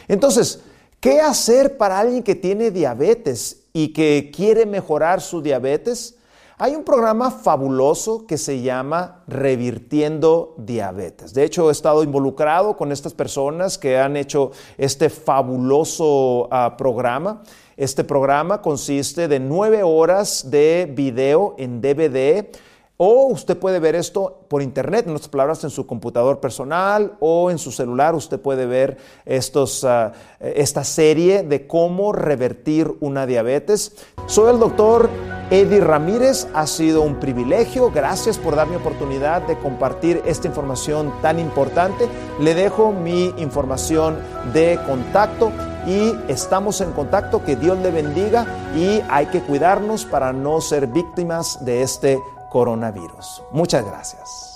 Entonces, 0.08 0.62
¿qué 1.00 1.22
hacer 1.22 1.78
para 1.78 2.00
alguien 2.00 2.24
que 2.24 2.34
tiene 2.34 2.72
diabetes 2.72 3.66
y 3.74 3.90
que 3.90 4.32
quiere 4.36 4.66
mejorar 4.66 5.22
su 5.22 5.44
diabetes? 5.44 6.16
Hay 6.64 6.76
un 6.76 6.84
programa 6.84 7.32
fabuloso 7.32 8.28
que 8.28 8.38
se 8.38 8.62
llama 8.62 9.24
Revirtiendo 9.28 10.54
Diabetes. 10.60 11.34
De 11.34 11.44
hecho, 11.44 11.70
he 11.70 11.72
estado 11.72 12.04
involucrado 12.04 12.78
con 12.78 12.92
estas 12.92 13.16
personas 13.16 13.80
que 13.80 13.98
han 13.98 14.16
hecho 14.16 14.52
este 14.78 15.10
fabuloso 15.10 16.48
ah, 16.52 16.76
programa. 16.78 17.42
Este 17.78 18.04
programa 18.04 18.62
consiste 18.62 19.28
de 19.28 19.40
nueve 19.40 19.82
horas 19.82 20.52
de 20.52 20.88
video 20.96 21.56
en 21.58 21.82
DVD 21.82 22.46
o 23.04 23.26
usted 23.26 23.58
puede 23.58 23.80
ver 23.80 23.96
esto 23.96 24.46
por 24.48 24.62
internet, 24.62 25.08
en 25.08 25.16
otras 25.16 25.28
palabras, 25.28 25.64
en 25.64 25.72
su 25.72 25.88
computador 25.88 26.40
personal 26.40 27.14
o 27.20 27.50
en 27.50 27.58
su 27.58 27.72
celular. 27.72 28.14
Usted 28.14 28.40
puede 28.40 28.68
ver 28.68 28.98
estos, 29.26 29.84
ah, 29.86 30.12
esta 30.40 30.84
serie 30.84 31.42
de 31.42 31.66
cómo 31.66 32.14
revertir 32.14 32.94
una 33.00 33.26
diabetes. 33.26 33.96
Soy 34.28 34.52
el 34.54 34.60
doctor 34.60 35.10
Eddie 35.50 35.82
Ramírez. 35.82 36.48
Ha 36.54 36.68
sido 36.68 37.02
un 37.02 37.16
privilegio. 37.20 37.90
Gracias 37.90 38.38
por 38.38 38.56
darme 38.56 38.76
oportunidad 38.76 39.48
de 39.48 39.58
compartir 39.58 40.22
esta 40.28 40.48
información 40.48 41.12
tan 41.24 41.40
importante. 41.40 42.08
Le 42.40 42.54
dejo 42.54 42.92
mi 42.92 43.34
información 43.38 44.20
de 44.54 44.80
contacto 44.86 45.52
y 45.88 46.14
estamos 46.28 46.82
en 46.82 46.92
contacto. 46.92 47.44
Que 47.44 47.56
Dios 47.56 47.80
le 47.80 47.90
bendiga 47.90 48.46
y 48.76 49.02
hay 49.10 49.26
que 49.26 49.42
cuidarnos 49.42 50.06
para 50.06 50.32
no 50.34 50.62
ser 50.62 50.86
víctimas 50.86 51.66
de 51.66 51.82
este 51.82 52.20
coronavirus. 52.52 53.44
Muchas 53.52 53.86
gracias. 53.86 54.51